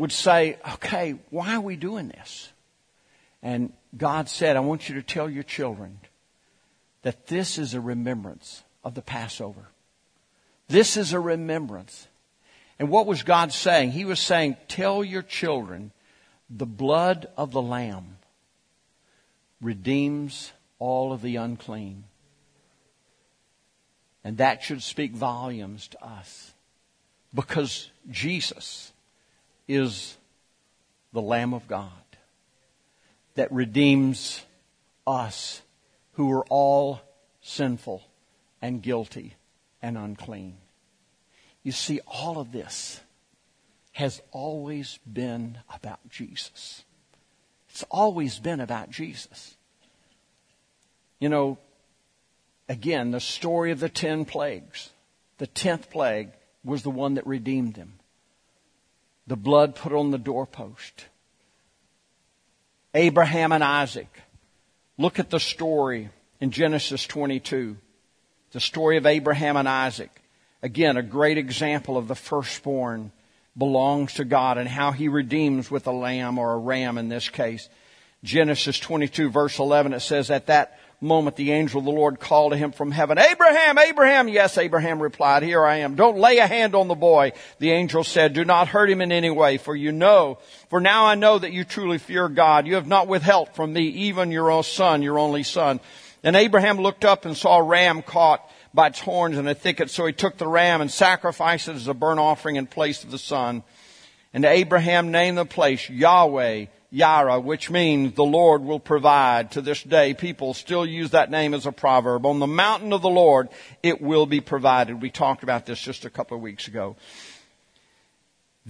would 0.00 0.12
say, 0.12 0.56
okay, 0.76 1.14
why 1.28 1.54
are 1.56 1.60
we 1.60 1.76
doing 1.76 2.08
this? 2.08 2.50
And 3.42 3.70
God 3.94 4.30
said, 4.30 4.56
I 4.56 4.60
want 4.60 4.88
you 4.88 4.94
to 4.94 5.02
tell 5.02 5.28
your 5.28 5.42
children 5.42 6.00
that 7.02 7.26
this 7.26 7.58
is 7.58 7.74
a 7.74 7.82
remembrance 7.82 8.62
of 8.82 8.94
the 8.94 9.02
Passover. 9.02 9.66
This 10.68 10.96
is 10.96 11.12
a 11.12 11.20
remembrance. 11.20 12.08
And 12.78 12.88
what 12.88 13.06
was 13.06 13.22
God 13.24 13.52
saying? 13.52 13.90
He 13.90 14.06
was 14.06 14.20
saying, 14.20 14.56
tell 14.68 15.04
your 15.04 15.20
children 15.20 15.92
the 16.48 16.64
blood 16.64 17.28
of 17.36 17.50
the 17.50 17.60
Lamb 17.60 18.16
redeems 19.60 20.50
all 20.78 21.12
of 21.12 21.20
the 21.20 21.36
unclean. 21.36 22.04
And 24.24 24.38
that 24.38 24.62
should 24.62 24.82
speak 24.82 25.12
volumes 25.12 25.88
to 25.88 26.02
us 26.02 26.54
because 27.34 27.90
Jesus 28.10 28.94
is 29.70 30.16
the 31.12 31.22
Lamb 31.22 31.54
of 31.54 31.68
God 31.68 31.92
that 33.36 33.52
redeems 33.52 34.44
us 35.06 35.62
who 36.14 36.32
are 36.32 36.44
all 36.48 37.00
sinful 37.40 38.02
and 38.60 38.82
guilty 38.82 39.36
and 39.80 39.96
unclean. 39.96 40.56
You 41.62 41.72
see, 41.72 42.00
all 42.06 42.38
of 42.38 42.50
this 42.50 43.00
has 43.92 44.20
always 44.32 44.98
been 45.10 45.58
about 45.72 46.00
Jesus. 46.08 46.84
It's 47.70 47.84
always 47.90 48.38
been 48.40 48.60
about 48.60 48.90
Jesus. 48.90 49.54
You 51.20 51.28
know, 51.28 51.58
again, 52.68 53.12
the 53.12 53.20
story 53.20 53.70
of 53.70 53.78
the 53.78 53.88
ten 53.88 54.24
plagues. 54.24 54.90
The 55.38 55.46
tenth 55.46 55.90
plague 55.90 56.30
was 56.64 56.82
the 56.82 56.90
one 56.90 57.14
that 57.14 57.26
redeemed 57.26 57.74
them. 57.74 57.99
The 59.30 59.36
blood 59.36 59.76
put 59.76 59.92
on 59.92 60.10
the 60.10 60.18
doorpost. 60.18 61.06
Abraham 62.94 63.52
and 63.52 63.62
Isaac. 63.62 64.08
Look 64.98 65.20
at 65.20 65.30
the 65.30 65.38
story 65.38 66.08
in 66.40 66.50
Genesis 66.50 67.06
22. 67.06 67.76
The 68.50 68.58
story 68.58 68.96
of 68.96 69.06
Abraham 69.06 69.56
and 69.56 69.68
Isaac. 69.68 70.10
Again, 70.64 70.96
a 70.96 71.02
great 71.04 71.38
example 71.38 71.96
of 71.96 72.08
the 72.08 72.16
firstborn 72.16 73.12
belongs 73.56 74.14
to 74.14 74.24
God 74.24 74.58
and 74.58 74.68
how 74.68 74.90
he 74.90 75.06
redeems 75.06 75.70
with 75.70 75.86
a 75.86 75.92
lamb 75.92 76.36
or 76.36 76.54
a 76.54 76.58
ram 76.58 76.98
in 76.98 77.08
this 77.08 77.28
case. 77.28 77.68
Genesis 78.24 78.80
22 78.80 79.30
verse 79.30 79.60
11 79.60 79.92
it 79.92 80.00
says, 80.00 80.32
at 80.32 80.48
that 80.48 80.76
moment, 81.00 81.36
the 81.36 81.52
angel 81.52 81.78
of 81.78 81.84
the 81.84 81.90
Lord 81.90 82.20
called 82.20 82.52
to 82.52 82.58
him 82.58 82.72
from 82.72 82.90
heaven, 82.90 83.18
Abraham, 83.18 83.78
Abraham! 83.78 84.28
Yes, 84.28 84.58
Abraham 84.58 85.00
replied, 85.00 85.42
Here 85.42 85.64
I 85.64 85.76
am. 85.76 85.94
Don't 85.94 86.18
lay 86.18 86.38
a 86.38 86.46
hand 86.46 86.74
on 86.74 86.88
the 86.88 86.94
boy. 86.94 87.32
The 87.58 87.70
angel 87.70 88.04
said, 88.04 88.34
Do 88.34 88.44
not 88.44 88.68
hurt 88.68 88.90
him 88.90 89.00
in 89.00 89.10
any 89.10 89.30
way, 89.30 89.56
for 89.56 89.74
you 89.74 89.92
know, 89.92 90.38
for 90.68 90.80
now 90.80 91.06
I 91.06 91.14
know 91.14 91.38
that 91.38 91.52
you 91.52 91.64
truly 91.64 91.98
fear 91.98 92.28
God. 92.28 92.66
You 92.66 92.74
have 92.74 92.86
not 92.86 93.08
withheld 93.08 93.54
from 93.54 93.72
me 93.72 93.84
even 93.84 94.30
your 94.30 94.50
own 94.50 94.62
son, 94.62 95.02
your 95.02 95.18
only 95.18 95.42
son. 95.42 95.80
And 96.22 96.36
Abraham 96.36 96.78
looked 96.78 97.04
up 97.04 97.24
and 97.24 97.36
saw 97.36 97.58
a 97.58 97.62
ram 97.62 98.02
caught 98.02 98.46
by 98.74 98.88
its 98.88 99.00
horns 99.00 99.38
in 99.38 99.48
a 99.48 99.54
thicket. 99.54 99.90
So 99.90 100.04
he 100.04 100.12
took 100.12 100.36
the 100.36 100.46
ram 100.46 100.80
and 100.82 100.90
sacrificed 100.90 101.68
it 101.68 101.76
as 101.76 101.88
a 101.88 101.94
burnt 101.94 102.20
offering 102.20 102.56
in 102.56 102.66
place 102.66 103.04
of 103.04 103.10
the 103.10 103.18
son. 103.18 103.62
And 104.32 104.44
Abraham 104.44 105.10
named 105.10 105.38
the 105.38 105.46
place 105.46 105.88
Yahweh 105.88 106.66
Yireh, 106.92 107.42
which 107.42 107.70
means 107.70 108.14
the 108.14 108.24
Lord 108.24 108.62
will 108.62 108.80
provide. 108.80 109.52
To 109.52 109.60
this 109.60 109.82
day, 109.82 110.12
people 110.12 110.54
still 110.54 110.84
use 110.84 111.10
that 111.10 111.30
name 111.30 111.54
as 111.54 111.66
a 111.66 111.72
proverb. 111.72 112.26
On 112.26 112.40
the 112.40 112.48
mountain 112.48 112.92
of 112.92 113.00
the 113.00 113.08
Lord, 113.08 113.48
it 113.82 114.00
will 114.02 114.26
be 114.26 114.40
provided. 114.40 115.00
We 115.00 115.10
talked 115.10 115.44
about 115.44 115.66
this 115.66 115.80
just 115.80 116.04
a 116.04 116.10
couple 116.10 116.36
of 116.36 116.42
weeks 116.42 116.66
ago. 116.66 116.96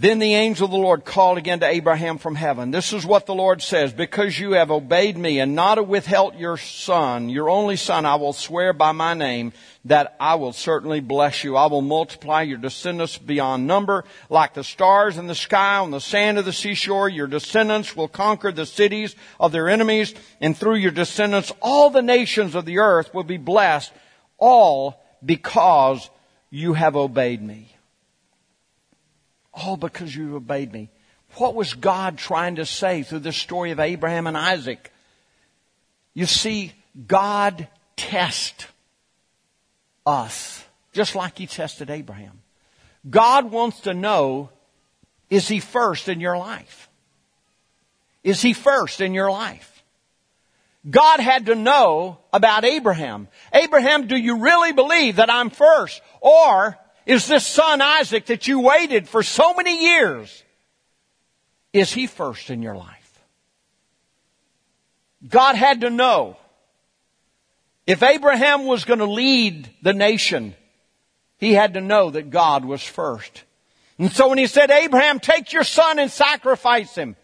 Then 0.01 0.19
the 0.19 0.33
angel 0.35 0.65
of 0.65 0.71
the 0.71 0.79
Lord 0.79 1.05
called 1.05 1.37
again 1.37 1.61
to 1.61 1.67
Abraham 1.67 2.17
from 2.17 2.35
heaven. 2.35 2.71
This 2.71 2.95
is 2.95 3.05
what 3.05 3.27
the 3.27 3.35
Lord 3.35 3.61
says, 3.61 3.93
because 3.93 4.39
you 4.39 4.53
have 4.53 4.71
obeyed 4.71 5.19
me 5.19 5.41
and 5.41 5.55
not 5.55 5.87
withheld 5.87 6.37
your 6.37 6.57
son, 6.57 7.29
your 7.29 7.51
only 7.51 7.77
son, 7.77 8.07
I 8.07 8.15
will 8.15 8.33
swear 8.33 8.73
by 8.73 8.93
my 8.93 9.13
name 9.13 9.53
that 9.85 10.17
I 10.19 10.37
will 10.37 10.55
certainly 10.55 11.01
bless 11.01 11.45
you. 11.45 11.55
I 11.55 11.67
will 11.67 11.83
multiply 11.83 12.41
your 12.41 12.57
descendants 12.57 13.19
beyond 13.19 13.67
number, 13.67 14.07
like 14.31 14.55
the 14.55 14.65
stars 14.65 15.19
in 15.19 15.27
the 15.27 15.35
sky 15.35 15.77
on 15.77 15.91
the 15.91 16.01
sand 16.01 16.39
of 16.39 16.47
the 16.47 16.53
seashore. 16.55 17.11
Your 17.11 17.27
descendants 17.27 17.95
will 17.95 18.09
conquer 18.09 18.53
the 18.53 18.65
cities 18.65 19.15
of 19.39 19.53
their 19.53 19.69
enemies, 19.69 20.15
and 20.41 20.57
through 20.57 20.77
your 20.77 20.93
descendants, 20.93 21.53
all 21.61 21.91
the 21.91 22.01
nations 22.01 22.55
of 22.55 22.65
the 22.65 22.79
earth 22.79 23.13
will 23.13 23.23
be 23.23 23.37
blessed, 23.37 23.93
all 24.39 25.05
because 25.23 26.09
you 26.49 26.73
have 26.73 26.97
obeyed 26.97 27.43
me. 27.43 27.77
All 29.63 29.77
because 29.77 30.15
you 30.15 30.37
obeyed 30.37 30.73
me. 30.73 30.91
What 31.35 31.55
was 31.55 31.75
God 31.75 32.19
trying 32.19 32.57
to 32.57 32.67
say 32.67 33.03
through 33.03 33.21
the 33.21 33.33
story 33.33 33.71
of 33.71 33.81
Abraham 33.81 34.27
and 34.27 34.37
Isaac? 34.37 34.91
You 36.15 36.27
see, 36.27 36.73
God 37.07 37.69
tests 37.97 38.67
us, 40.07 40.65
just 40.93 41.15
like 41.15 41.39
He 41.39 41.47
tested 41.47 41.91
Abraham. 41.91 42.41
God 43.09 43.51
wants 43.51 43.81
to 43.81 43.95
know, 43.95 44.51
is 45.29 45.47
He 45.47 45.61
first 45.61 46.09
in 46.09 46.21
your 46.21 46.37
life? 46.37 46.89
Is 48.25 48.43
He 48.43 48.53
first 48.53 49.01
in 49.01 49.15
your 49.15 49.31
life? 49.31 49.85
God 50.89 51.21
had 51.21 51.47
to 51.47 51.55
know 51.55 52.19
about 52.33 52.65
Abraham. 52.65 53.29
Abraham, 53.53 54.07
do 54.07 54.17
you 54.17 54.39
really 54.39 54.73
believe 54.73 55.17
that 55.17 55.31
I'm 55.31 55.51
first? 55.51 56.01
Or 56.23 56.79
is 57.07 57.27
this 57.27 57.47
son 57.47 57.81
Isaac 57.81 58.27
that 58.27 58.47
you 58.47 58.61
waited 58.61 59.09
for 59.09 59.23
so 59.23 59.55
many 59.55 59.85
years, 59.85 60.45
is 61.73 61.93
he 61.93 62.07
first 62.07 62.51
in 62.51 62.63
your 62.63 62.77
life? 62.77 63.23
God 65.27 65.55
had 65.55 65.83
to 65.83 65.91
know 65.91 66.37
if 67.87 68.03
Abraham 68.03 68.67
was 68.67 68.85
going 68.85 69.01
to 69.01 69.07
lead 69.07 69.69
the 69.83 69.93
nation, 69.93 70.55
he 71.39 71.55
had 71.55 71.75
to 71.75 71.81
know 71.81 72.11
that 72.11 72.31
God 72.31 72.65
was 72.65 72.83
first. 72.83 73.45
And 73.99 74.13
so 74.13 74.29
when 74.29 74.39
he 74.39 74.47
said, 74.47 74.71
Abraham, 74.71 75.21
take 75.21 75.53
your 75.53 75.65
son 75.65 75.99
and 75.99 76.11
sacrifice 76.11 76.95
him, 76.95 77.17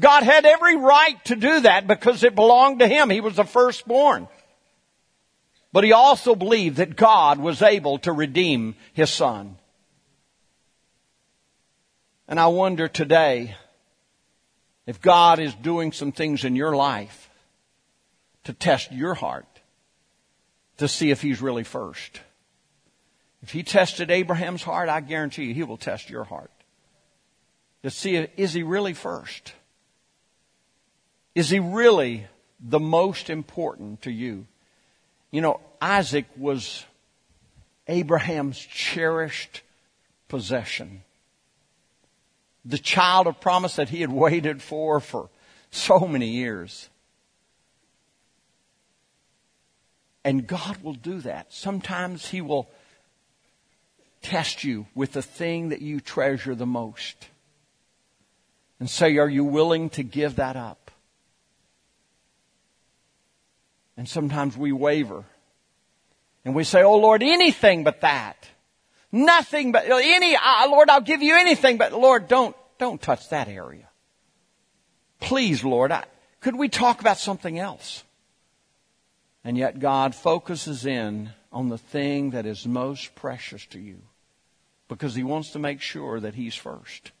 God 0.00 0.22
had 0.22 0.46
every 0.46 0.76
right 0.76 1.22
to 1.26 1.36
do 1.36 1.60
that 1.60 1.86
because 1.86 2.24
it 2.24 2.34
belonged 2.34 2.80
to 2.80 2.88
him. 2.88 3.10
He 3.10 3.20
was 3.20 3.36
the 3.36 3.44
firstborn. 3.44 4.28
But 5.72 5.84
he 5.84 5.92
also 5.92 6.34
believed 6.34 6.76
that 6.76 6.96
God 6.96 7.38
was 7.38 7.62
able 7.62 7.98
to 8.00 8.12
redeem 8.12 8.74
his 8.92 9.10
son. 9.10 9.56
And 12.28 12.38
I 12.38 12.46
wonder 12.48 12.88
today 12.88 13.56
if 14.86 15.00
God 15.00 15.38
is 15.38 15.54
doing 15.54 15.92
some 15.92 16.12
things 16.12 16.44
in 16.44 16.56
your 16.56 16.76
life 16.76 17.30
to 18.44 18.52
test 18.52 18.92
your 18.92 19.14
heart 19.14 19.46
to 20.78 20.88
see 20.88 21.10
if 21.10 21.22
he's 21.22 21.40
really 21.40 21.64
first. 21.64 22.20
If 23.42 23.50
he 23.50 23.62
tested 23.62 24.10
Abraham's 24.10 24.62
heart, 24.62 24.88
I 24.88 25.00
guarantee 25.00 25.44
you 25.44 25.54
he 25.54 25.62
will 25.62 25.76
test 25.76 26.10
your 26.10 26.24
heart. 26.24 26.50
To 27.82 27.90
see, 27.90 28.16
if 28.16 28.30
is 28.36 28.52
he 28.52 28.62
really 28.62 28.94
first? 28.94 29.54
Is 31.34 31.50
he 31.50 31.58
really 31.58 32.26
the 32.60 32.78
most 32.78 33.30
important 33.30 34.02
to 34.02 34.10
you? 34.10 34.46
You 35.32 35.40
know, 35.40 35.60
Isaac 35.80 36.26
was 36.36 36.84
Abraham's 37.88 38.58
cherished 38.58 39.62
possession. 40.28 41.02
The 42.64 42.78
child 42.78 43.26
of 43.26 43.40
promise 43.40 43.74
that 43.74 43.88
he 43.88 44.02
had 44.02 44.12
waited 44.12 44.62
for 44.62 45.00
for 45.00 45.28
so 45.72 46.00
many 46.00 46.28
years. 46.28 46.88
And 50.24 50.46
God 50.46 50.82
will 50.82 50.94
do 50.94 51.20
that. 51.20 51.52
Sometimes 51.52 52.28
He 52.28 52.40
will 52.40 52.70
test 54.20 54.62
you 54.62 54.86
with 54.94 55.12
the 55.12 55.22
thing 55.22 55.70
that 55.70 55.82
you 55.82 56.00
treasure 56.00 56.54
the 56.54 56.66
most. 56.66 57.28
And 58.78 58.88
say, 58.88 59.16
are 59.18 59.28
you 59.28 59.44
willing 59.44 59.90
to 59.90 60.02
give 60.02 60.36
that 60.36 60.56
up? 60.56 60.81
And 64.02 64.08
sometimes 64.08 64.56
we 64.56 64.72
waver. 64.72 65.22
And 66.44 66.56
we 66.56 66.64
say, 66.64 66.82
oh 66.82 66.96
Lord, 66.96 67.22
anything 67.22 67.84
but 67.84 68.00
that. 68.00 68.48
Nothing 69.12 69.70
but, 69.70 69.84
any, 69.86 70.34
uh, 70.34 70.68
Lord, 70.68 70.90
I'll 70.90 71.00
give 71.00 71.22
you 71.22 71.36
anything, 71.36 71.76
but 71.76 71.92
Lord, 71.92 72.26
don't, 72.26 72.56
don't 72.80 73.00
touch 73.00 73.28
that 73.28 73.46
area. 73.46 73.88
Please, 75.20 75.62
Lord, 75.62 75.92
I, 75.92 76.02
could 76.40 76.56
we 76.56 76.68
talk 76.68 77.00
about 77.00 77.16
something 77.16 77.60
else? 77.60 78.02
And 79.44 79.56
yet 79.56 79.78
God 79.78 80.16
focuses 80.16 80.84
in 80.84 81.30
on 81.52 81.68
the 81.68 81.78
thing 81.78 82.30
that 82.30 82.44
is 82.44 82.66
most 82.66 83.14
precious 83.14 83.64
to 83.66 83.78
you 83.78 84.02
because 84.88 85.14
He 85.14 85.22
wants 85.22 85.52
to 85.52 85.60
make 85.60 85.80
sure 85.80 86.18
that 86.18 86.34
He's 86.34 86.56
first. 86.56 87.12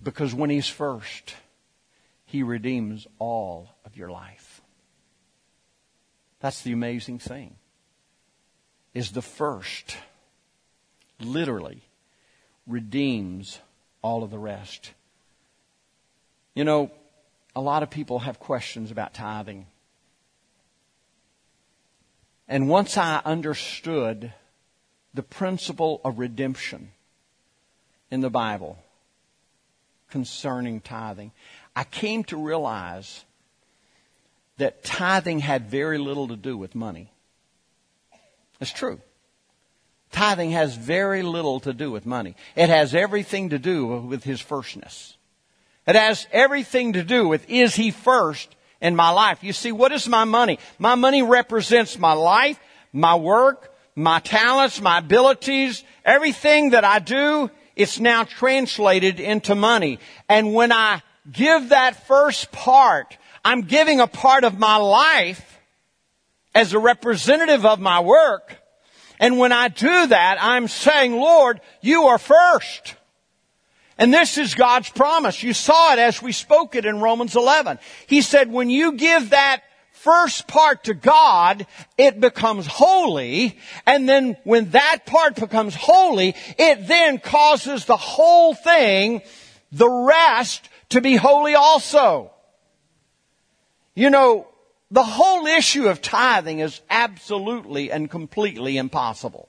Because 0.00 0.32
when 0.32 0.50
He's 0.50 0.68
first, 0.68 1.34
He 2.26 2.44
redeems 2.44 3.08
all 3.18 3.68
of 3.84 3.96
your 3.96 4.08
life. 4.08 4.51
That's 6.42 6.62
the 6.62 6.72
amazing 6.72 7.20
thing. 7.20 7.54
Is 8.92 9.12
the 9.12 9.22
first 9.22 9.96
literally 11.20 11.82
redeems 12.66 13.60
all 14.02 14.24
of 14.24 14.30
the 14.30 14.38
rest. 14.38 14.92
You 16.54 16.64
know, 16.64 16.90
a 17.54 17.60
lot 17.60 17.84
of 17.84 17.90
people 17.90 18.18
have 18.18 18.40
questions 18.40 18.90
about 18.90 19.14
tithing. 19.14 19.66
And 22.48 22.68
once 22.68 22.98
I 22.98 23.22
understood 23.24 24.32
the 25.14 25.22
principle 25.22 26.00
of 26.04 26.18
redemption 26.18 26.90
in 28.10 28.20
the 28.20 28.30
Bible 28.30 28.78
concerning 30.10 30.80
tithing, 30.80 31.30
I 31.76 31.84
came 31.84 32.24
to 32.24 32.36
realize 32.36 33.24
that 34.58 34.84
tithing 34.84 35.40
had 35.40 35.70
very 35.70 35.98
little 35.98 36.28
to 36.28 36.36
do 36.36 36.56
with 36.56 36.74
money. 36.74 37.12
It's 38.60 38.72
true. 38.72 39.00
Tithing 40.12 40.50
has 40.52 40.76
very 40.76 41.22
little 41.22 41.60
to 41.60 41.72
do 41.72 41.90
with 41.90 42.06
money. 42.06 42.36
It 42.54 42.68
has 42.68 42.94
everything 42.94 43.50
to 43.50 43.58
do 43.58 43.86
with 43.86 44.24
his 44.24 44.40
firstness. 44.40 45.16
It 45.86 45.96
has 45.96 46.26
everything 46.30 46.92
to 46.92 47.02
do 47.02 47.26
with 47.26 47.48
is 47.48 47.74
he 47.74 47.90
first 47.90 48.54
in 48.80 48.94
my 48.94 49.10
life. 49.10 49.42
You 49.42 49.52
see, 49.52 49.72
what 49.72 49.90
is 49.90 50.06
my 50.06 50.24
money? 50.24 50.58
My 50.78 50.94
money 50.94 51.22
represents 51.22 51.98
my 51.98 52.12
life, 52.12 52.60
my 52.92 53.14
work, 53.16 53.74
my 53.96 54.20
talents, 54.20 54.80
my 54.80 54.98
abilities, 54.98 55.82
everything 56.04 56.70
that 56.70 56.84
I 56.84 56.98
do, 56.98 57.50
it's 57.74 57.98
now 57.98 58.24
translated 58.24 59.18
into 59.18 59.54
money. 59.54 59.98
And 60.28 60.54
when 60.54 60.72
I 60.72 61.02
give 61.30 61.70
that 61.70 62.06
first 62.06 62.52
part 62.52 63.16
I'm 63.44 63.62
giving 63.62 64.00
a 64.00 64.06
part 64.06 64.44
of 64.44 64.58
my 64.58 64.76
life 64.76 65.60
as 66.54 66.72
a 66.72 66.78
representative 66.78 67.66
of 67.66 67.80
my 67.80 68.00
work. 68.00 68.56
And 69.18 69.38
when 69.38 69.52
I 69.52 69.68
do 69.68 70.06
that, 70.08 70.38
I'm 70.40 70.68
saying, 70.68 71.12
Lord, 71.12 71.60
you 71.80 72.04
are 72.04 72.18
first. 72.18 72.96
And 73.98 74.12
this 74.12 74.38
is 74.38 74.54
God's 74.54 74.88
promise. 74.88 75.42
You 75.42 75.52
saw 75.52 75.92
it 75.92 75.98
as 75.98 76.20
we 76.20 76.32
spoke 76.32 76.74
it 76.74 76.86
in 76.86 77.00
Romans 77.00 77.36
11. 77.36 77.78
He 78.06 78.20
said, 78.20 78.50
when 78.50 78.70
you 78.70 78.92
give 78.92 79.30
that 79.30 79.62
first 79.92 80.48
part 80.48 80.84
to 80.84 80.94
God, 80.94 81.66
it 81.96 82.18
becomes 82.18 82.66
holy. 82.66 83.58
And 83.86 84.08
then 84.08 84.36
when 84.44 84.70
that 84.70 85.06
part 85.06 85.36
becomes 85.36 85.76
holy, 85.76 86.34
it 86.58 86.88
then 86.88 87.18
causes 87.18 87.84
the 87.84 87.96
whole 87.96 88.54
thing, 88.54 89.22
the 89.70 89.88
rest, 89.88 90.68
to 90.88 91.00
be 91.00 91.14
holy 91.14 91.54
also. 91.54 92.32
You 93.94 94.10
know, 94.10 94.46
the 94.90 95.02
whole 95.02 95.46
issue 95.46 95.88
of 95.88 96.02
tithing 96.02 96.60
is 96.60 96.80
absolutely 96.90 97.90
and 97.90 98.10
completely 98.10 98.76
impossible. 98.76 99.48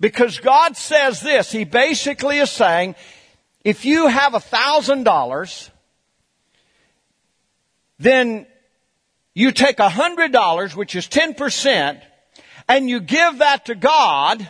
Because 0.00 0.38
God 0.38 0.76
says 0.76 1.20
this, 1.20 1.50
He 1.50 1.64
basically 1.64 2.38
is 2.38 2.50
saying, 2.50 2.94
if 3.64 3.84
you 3.84 4.08
have 4.08 4.34
a 4.34 4.40
thousand 4.40 5.04
dollars, 5.04 5.70
then 7.98 8.46
you 9.34 9.50
take 9.52 9.78
a 9.78 9.88
hundred 9.88 10.32
dollars, 10.32 10.76
which 10.76 10.94
is 10.94 11.08
ten 11.08 11.34
percent, 11.34 12.00
and 12.68 12.88
you 12.88 13.00
give 13.00 13.38
that 13.38 13.66
to 13.66 13.74
God. 13.74 14.46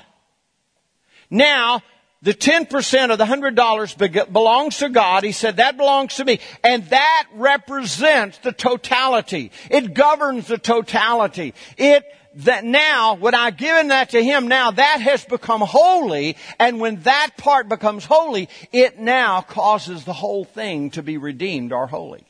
Now, 1.31 1.83
the 2.25 2.33
10% 2.33 3.11
of 3.11 3.19
the 3.19 3.25
$100 3.27 4.33
belongs 4.33 4.79
to 4.79 4.89
God. 4.89 5.25
He 5.25 5.33
said, 5.33 5.59
that 5.59 5.77
belongs 5.77 6.17
to 6.17 6.25
me. 6.25 6.41
And 6.65 6.85
that 6.87 7.27
represents 7.35 8.39
the 8.39 8.53
totality. 8.53 9.53
It 9.71 9.93
governs 9.93 10.47
the 10.47 10.57
totality. 10.57 11.53
It, 11.77 12.03
that 12.37 12.65
now, 12.65 13.15
when 13.17 13.35
I've 13.35 13.59
given 13.59 13.89
that 13.89 14.11
to 14.11 14.25
Him, 14.25 14.49
now 14.49 14.71
that 14.71 15.03
has 15.03 15.23
become 15.27 15.61
holy, 15.61 16.39
and 16.59 16.81
when 16.81 17.01
that 17.03 17.33
part 17.37 17.69
becomes 17.69 18.07
holy, 18.07 18.49
it 18.73 18.99
now 18.99 19.43
causes 19.43 20.05
the 20.05 20.15
whole 20.15 20.47
thing 20.47 20.91
to 20.93 21.03
be 21.03 21.19
redeemed 21.19 21.73
or 21.73 21.87
holy. 21.87 22.27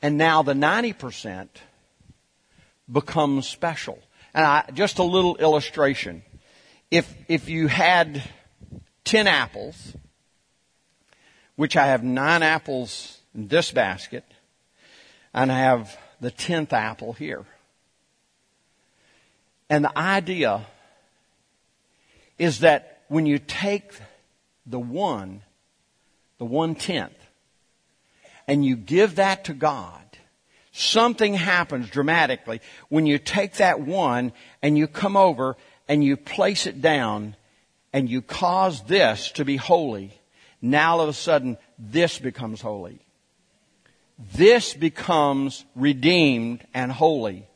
And 0.00 0.16
now 0.16 0.44
the 0.44 0.54
90% 0.54 1.48
becomes 2.90 3.48
special. 3.48 3.98
And 4.32 4.46
I, 4.46 4.64
just 4.72 5.00
a 5.00 5.04
little 5.04 5.36
illustration. 5.38 6.22
If, 6.90 7.14
if 7.28 7.48
you 7.48 7.68
had 7.68 8.22
10 9.04 9.26
apples, 9.26 9.94
which 11.56 11.76
I 11.76 11.86
have 11.86 12.02
nine 12.02 12.42
apples 12.42 13.20
in 13.34 13.48
this 13.48 13.70
basket, 13.70 14.24
and 15.32 15.52
I 15.52 15.58
have 15.58 15.96
the 16.20 16.30
10th 16.30 16.72
apple 16.72 17.12
here. 17.12 17.44
And 19.68 19.84
the 19.84 19.96
idea 19.96 20.66
is 22.38 22.60
that 22.60 23.02
when 23.08 23.26
you 23.26 23.38
take 23.38 23.92
the 24.66 24.80
one, 24.80 25.42
the 26.38 26.44
one 26.44 26.74
tenth, 26.74 27.12
and 28.48 28.64
you 28.64 28.74
give 28.74 29.16
that 29.16 29.44
to 29.44 29.54
God, 29.54 30.02
something 30.72 31.34
happens 31.34 31.88
dramatically 31.88 32.60
when 32.88 33.06
you 33.06 33.18
take 33.18 33.54
that 33.54 33.80
one 33.80 34.32
and 34.62 34.76
you 34.76 34.86
come 34.86 35.16
over 35.16 35.56
and 35.90 36.04
you 36.04 36.16
place 36.16 36.68
it 36.68 36.80
down 36.80 37.34
and 37.92 38.08
you 38.08 38.22
cause 38.22 38.84
this 38.84 39.32
to 39.32 39.44
be 39.44 39.56
holy. 39.56 40.12
Now 40.62 40.92
all 40.92 41.00
of 41.00 41.08
a 41.08 41.12
sudden, 41.12 41.58
this 41.80 42.20
becomes 42.20 42.60
holy. 42.60 43.00
This 44.32 44.72
becomes 44.72 45.64
redeemed 45.74 46.64
and 46.72 46.92
holy 46.92 47.48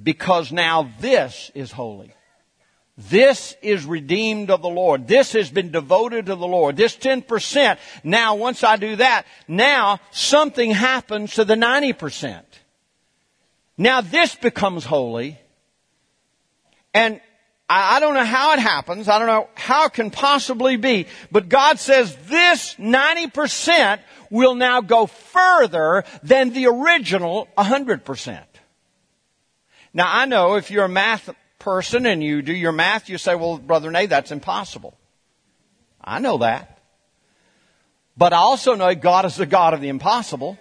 because 0.00 0.52
now 0.52 0.90
this 1.00 1.50
is 1.54 1.72
holy. 1.72 2.12
This 2.98 3.56
is 3.62 3.86
redeemed 3.86 4.50
of 4.50 4.60
the 4.60 4.68
Lord. 4.68 5.08
This 5.08 5.32
has 5.32 5.50
been 5.50 5.70
devoted 5.70 6.26
to 6.26 6.34
the 6.34 6.46
Lord. 6.46 6.76
This 6.76 6.94
10%, 6.94 7.78
now 8.04 8.34
once 8.34 8.62
I 8.62 8.76
do 8.76 8.96
that, 8.96 9.24
now 9.48 9.98
something 10.10 10.72
happens 10.72 11.32
to 11.36 11.46
the 11.46 11.54
90%. 11.54 12.42
Now 13.78 14.02
this 14.02 14.34
becomes 14.34 14.84
holy. 14.84 15.38
And 16.92 17.22
I, 17.68 18.00
don't 18.00 18.14
know 18.14 18.24
how 18.24 18.52
it 18.52 18.58
happens. 18.58 19.08
I 19.08 19.18
don't 19.18 19.28
know 19.28 19.48
how 19.54 19.86
it 19.86 19.94
can 19.94 20.10
possibly 20.10 20.76
be. 20.76 21.06
But 21.30 21.48
God 21.48 21.78
says 21.78 22.14
this 22.26 22.74
90% 22.74 23.98
will 24.30 24.54
now 24.54 24.80
go 24.82 25.06
further 25.06 26.04
than 26.22 26.52
the 26.52 26.66
original 26.66 27.48
100%. 27.56 28.42
Now 29.94 30.04
I 30.06 30.26
know 30.26 30.56
if 30.56 30.70
you're 30.70 30.84
a 30.84 30.88
math 30.88 31.30
person 31.58 32.06
and 32.06 32.22
you 32.22 32.42
do 32.42 32.52
your 32.52 32.72
math, 32.72 33.08
you 33.08 33.16
say, 33.16 33.34
well, 33.34 33.56
Brother 33.58 33.90
Nay, 33.90 34.06
that's 34.06 34.32
impossible. 34.32 34.96
I 36.02 36.18
know 36.18 36.38
that. 36.38 36.78
But 38.16 38.32
I 38.32 38.38
also 38.38 38.74
know 38.74 38.94
God 38.94 39.24
is 39.24 39.36
the 39.36 39.46
God 39.46 39.72
of 39.72 39.80
the 39.80 39.88
impossible. 39.88 40.58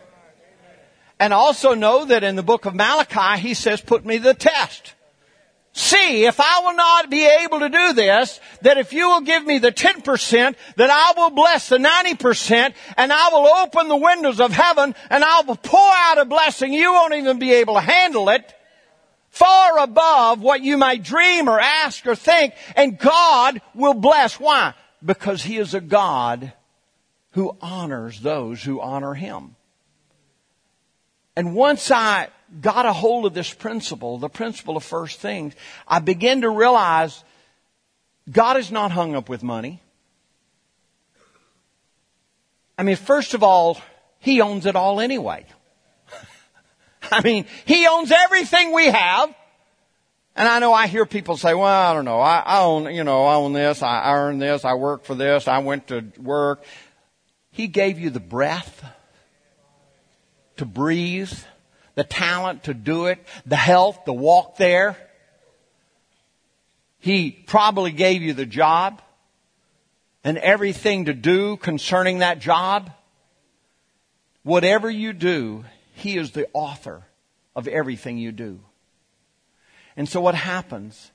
And 1.19 1.33
I 1.33 1.37
also 1.37 1.73
know 1.73 2.05
that 2.05 2.23
in 2.23 2.35
the 2.35 2.43
book 2.43 2.65
of 2.65 2.73
Malachi, 2.73 3.41
he 3.41 3.53
says, 3.53 3.81
put 3.81 4.05
me 4.05 4.17
to 4.17 4.23
the 4.23 4.33
test. 4.33 4.95
See, 5.73 6.25
if 6.25 6.39
I 6.41 6.60
will 6.63 6.75
not 6.75 7.10
be 7.10 7.25
able 7.25 7.60
to 7.60 7.69
do 7.69 7.93
this, 7.93 8.41
that 8.62 8.77
if 8.77 8.91
you 8.91 9.07
will 9.07 9.21
give 9.21 9.45
me 9.45 9.57
the 9.57 9.71
10%, 9.71 10.55
that 10.75 10.89
I 10.89 11.13
will 11.19 11.29
bless 11.29 11.69
the 11.69 11.77
90% 11.77 12.73
and 12.97 13.13
I 13.13 13.29
will 13.29 13.47
open 13.47 13.88
the 13.88 13.95
windows 13.95 14.41
of 14.41 14.51
heaven 14.51 14.93
and 15.10 15.23
I 15.23 15.41
will 15.41 15.55
pour 15.55 15.91
out 15.93 16.17
a 16.17 16.25
blessing 16.25 16.73
you 16.73 16.91
won't 16.91 17.13
even 17.13 17.39
be 17.39 17.53
able 17.53 17.75
to 17.75 17.81
handle 17.81 18.27
it 18.29 18.53
far 19.29 19.79
above 19.79 20.41
what 20.41 20.62
you 20.62 20.77
might 20.77 21.03
dream 21.03 21.47
or 21.47 21.60
ask 21.60 22.05
or 22.05 22.15
think, 22.15 22.53
and 22.75 22.99
God 22.99 23.62
will 23.73 23.93
bless. 23.93 24.39
Why? 24.39 24.73
Because 25.03 25.41
He 25.41 25.57
is 25.57 25.73
a 25.73 25.81
God 25.81 26.51
who 27.31 27.55
honors 27.62 28.19
those 28.19 28.62
who 28.62 28.81
honor 28.81 29.13
Him. 29.13 29.55
And 31.36 31.55
once 31.55 31.89
I 31.89 32.27
got 32.59 32.85
a 32.85 32.93
hold 32.93 33.25
of 33.25 33.33
this 33.33 33.53
principle, 33.53 34.17
the 34.17 34.29
principle 34.29 34.75
of 34.75 34.83
first 34.83 35.19
things, 35.19 35.53
I 35.87 35.99
began 35.99 36.41
to 36.41 36.49
realize 36.49 37.23
God 38.29 38.57
is 38.57 38.71
not 38.71 38.91
hung 38.91 39.15
up 39.15 39.29
with 39.29 39.43
money. 39.43 39.81
I 42.77 42.83
mean, 42.83 42.95
first 42.95 43.33
of 43.33 43.43
all, 43.43 43.79
He 44.19 44.41
owns 44.41 44.65
it 44.65 44.75
all 44.75 44.99
anyway. 44.99 45.45
I 47.11 47.21
mean, 47.21 47.45
He 47.65 47.87
owns 47.87 48.11
everything 48.11 48.73
we 48.73 48.87
have. 48.87 49.33
And 50.35 50.47
I 50.47 50.59
know 50.59 50.73
I 50.73 50.87
hear 50.87 51.05
people 51.05 51.35
say, 51.35 51.53
well, 51.53 51.65
I 51.65 51.93
don't 51.93 52.05
know, 52.05 52.21
I, 52.21 52.39
I 52.39 52.61
own, 52.61 52.93
you 52.93 53.03
know, 53.03 53.25
I 53.25 53.35
own 53.35 53.51
this, 53.51 53.83
I 53.83 54.13
earn 54.13 54.39
this, 54.39 54.63
I 54.63 54.75
work 54.75 55.03
for 55.03 55.13
this, 55.13 55.47
I 55.47 55.59
went 55.59 55.87
to 55.87 56.05
work. 56.17 56.63
He 57.51 57.67
gave 57.67 57.99
you 57.99 58.09
the 58.09 58.21
breath 58.21 58.83
to 60.55 60.65
breathe, 60.65 61.33
the 61.95 62.04
talent 62.04 62.63
to 62.63 62.73
do 62.73 63.06
it, 63.08 63.19
the 63.45 63.56
health 63.56 64.06
to 64.06 64.13
walk 64.13 64.58
there. 64.58 64.97
He 66.99 67.32
probably 67.32 67.91
gave 67.91 68.21
you 68.21 68.34
the 68.34 68.45
job 68.45 69.01
and 70.23 70.38
everything 70.38 71.06
to 71.06 71.13
do 71.13 71.58
concerning 71.58 72.19
that 72.19 72.39
job. 72.39 72.91
Whatever 74.43 74.89
you 74.89 75.13
do, 75.13 75.65
he 75.93 76.17
is 76.17 76.32
the 76.32 76.47
author 76.54 77.04
of 77.56 77.67
everything 77.67 78.17
you 78.17 78.32
do. 78.32 78.60
And 79.97 80.08
so 80.08 80.21
what 80.21 80.36
happens 80.36 81.12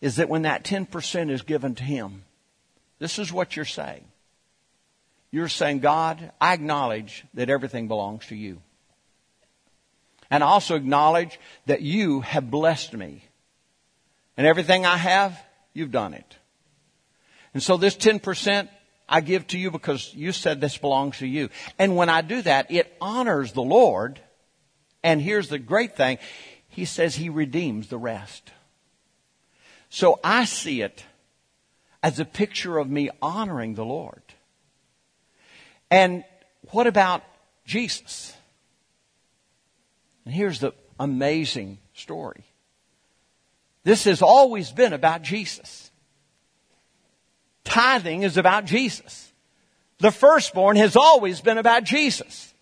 is 0.00 0.16
that 0.16 0.28
when 0.28 0.42
that 0.42 0.64
10% 0.64 1.30
is 1.30 1.42
given 1.42 1.74
to 1.76 1.84
Him, 1.84 2.24
this 2.98 3.18
is 3.18 3.32
what 3.32 3.56
you're 3.56 3.64
saying. 3.64 4.04
You're 5.30 5.48
saying, 5.48 5.78
God, 5.78 6.32
I 6.40 6.52
acknowledge 6.52 7.24
that 7.34 7.48
everything 7.48 7.88
belongs 7.88 8.26
to 8.26 8.36
you. 8.36 8.60
And 10.32 10.42
I 10.42 10.46
also 10.46 10.76
acknowledge 10.76 11.38
that 11.66 11.82
you 11.82 12.22
have 12.22 12.50
blessed 12.50 12.94
me. 12.94 13.22
And 14.38 14.46
everything 14.46 14.86
I 14.86 14.96
have, 14.96 15.38
you've 15.74 15.90
done 15.90 16.14
it. 16.14 16.38
And 17.52 17.62
so 17.62 17.76
this 17.76 17.94
10%, 17.94 18.70
I 19.06 19.20
give 19.20 19.46
to 19.48 19.58
you 19.58 19.70
because 19.70 20.14
you 20.14 20.32
said 20.32 20.58
this 20.58 20.78
belongs 20.78 21.18
to 21.18 21.26
you. 21.26 21.50
And 21.78 21.96
when 21.96 22.08
I 22.08 22.22
do 22.22 22.40
that, 22.42 22.70
it 22.70 22.96
honors 22.98 23.52
the 23.52 23.62
Lord 23.62 24.20
and 25.02 25.20
here's 25.20 25.48
the 25.48 25.58
great 25.58 25.96
thing. 25.96 26.16
He 26.68 26.86
says 26.86 27.14
he 27.14 27.28
redeems 27.28 27.88
the 27.88 27.98
rest. 27.98 28.52
So 29.90 30.18
I 30.24 30.46
see 30.46 30.80
it 30.80 31.04
as 32.02 32.20
a 32.20 32.24
picture 32.24 32.78
of 32.78 32.88
me 32.88 33.10
honoring 33.20 33.74
the 33.74 33.84
Lord. 33.84 34.22
And 35.90 36.24
what 36.70 36.86
about 36.86 37.22
Jesus? 37.66 38.34
And 40.24 40.34
here's 40.34 40.60
the 40.60 40.72
amazing 40.98 41.78
story. 41.94 42.44
This 43.84 44.04
has 44.04 44.22
always 44.22 44.70
been 44.70 44.92
about 44.92 45.22
Jesus. 45.22 45.90
Tithing 47.64 48.22
is 48.22 48.36
about 48.36 48.64
Jesus. 48.64 49.32
The 49.98 50.10
firstborn 50.10 50.76
has 50.76 50.96
always 50.96 51.40
been 51.40 51.58
about 51.58 51.84
Jesus. 51.84 52.52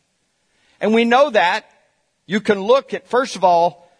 And 0.81 0.95
we 0.95 1.05
know 1.05 1.31
that 1.31 1.71
you 2.27 2.41
can 2.41 2.61
look 2.61 2.95
at, 2.95 3.09
first 3.09 3.37
of 3.37 3.45
all, 3.45 3.91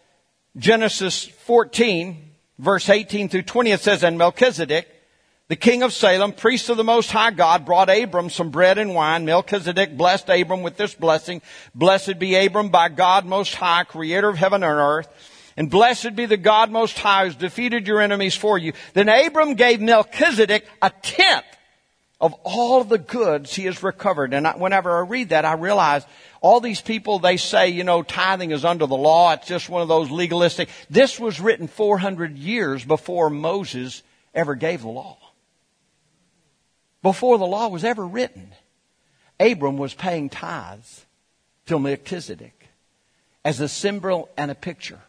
Genesis 0.57 1.25
14, 1.25 2.31
verse 2.59 2.89
18 2.89 3.29
through 3.29 3.43
20. 3.43 3.71
It 3.71 3.79
says, 3.79 4.03
And 4.03 4.17
Melchizedek, 4.17 4.87
the 5.51 5.57
king 5.57 5.83
of 5.83 5.91
Salem, 5.91 6.31
priest 6.31 6.69
of 6.69 6.77
the 6.77 6.83
Most 6.85 7.11
High 7.11 7.31
God, 7.31 7.65
brought 7.65 7.89
Abram 7.89 8.29
some 8.29 8.51
bread 8.51 8.77
and 8.77 8.95
wine. 8.95 9.25
Melchizedek 9.25 9.97
blessed 9.97 10.29
Abram 10.29 10.61
with 10.61 10.77
this 10.77 10.95
blessing. 10.95 11.41
Blessed 11.75 12.17
be 12.19 12.37
Abram 12.37 12.69
by 12.69 12.87
God 12.87 13.25
Most 13.25 13.55
High, 13.55 13.83
creator 13.83 14.29
of 14.29 14.37
heaven 14.37 14.63
and 14.63 14.79
earth. 14.79 15.09
And 15.57 15.69
blessed 15.69 16.15
be 16.15 16.25
the 16.25 16.37
God 16.37 16.71
Most 16.71 16.97
High 16.97 17.25
who's 17.25 17.35
defeated 17.35 17.85
your 17.85 17.99
enemies 17.99 18.33
for 18.33 18.57
you. 18.57 18.71
Then 18.93 19.09
Abram 19.09 19.55
gave 19.55 19.81
Melchizedek 19.81 20.65
a 20.81 20.89
tenth 21.01 21.43
of 22.21 22.33
all 22.45 22.85
the 22.85 22.97
goods 22.97 23.53
he 23.53 23.65
has 23.65 23.83
recovered. 23.83 24.33
And 24.33 24.47
I, 24.47 24.55
whenever 24.55 24.95
I 24.95 25.01
read 25.01 25.29
that, 25.31 25.43
I 25.43 25.55
realize 25.55 26.05
all 26.39 26.61
these 26.61 26.79
people, 26.79 27.19
they 27.19 27.35
say, 27.35 27.67
you 27.67 27.83
know, 27.83 28.03
tithing 28.03 28.51
is 28.51 28.63
under 28.63 28.85
the 28.85 28.95
law. 28.95 29.33
It's 29.33 29.47
just 29.47 29.67
one 29.67 29.81
of 29.81 29.89
those 29.89 30.11
legalistic. 30.11 30.69
This 30.89 31.19
was 31.19 31.41
written 31.41 31.67
400 31.67 32.37
years 32.37 32.85
before 32.85 33.29
Moses 33.29 34.01
ever 34.33 34.55
gave 34.55 34.83
the 34.83 34.87
law. 34.87 35.17
Before 37.01 37.37
the 37.37 37.45
law 37.45 37.67
was 37.67 37.83
ever 37.83 38.05
written, 38.05 38.53
Abram 39.39 39.77
was 39.77 39.93
paying 39.93 40.29
tithes 40.29 41.05
to 41.65 41.79
Melchizedek 41.79 42.67
as 43.43 43.59
a 43.59 43.67
symbol 43.67 44.29
and 44.37 44.51
a 44.51 44.55
picture. 44.55 44.99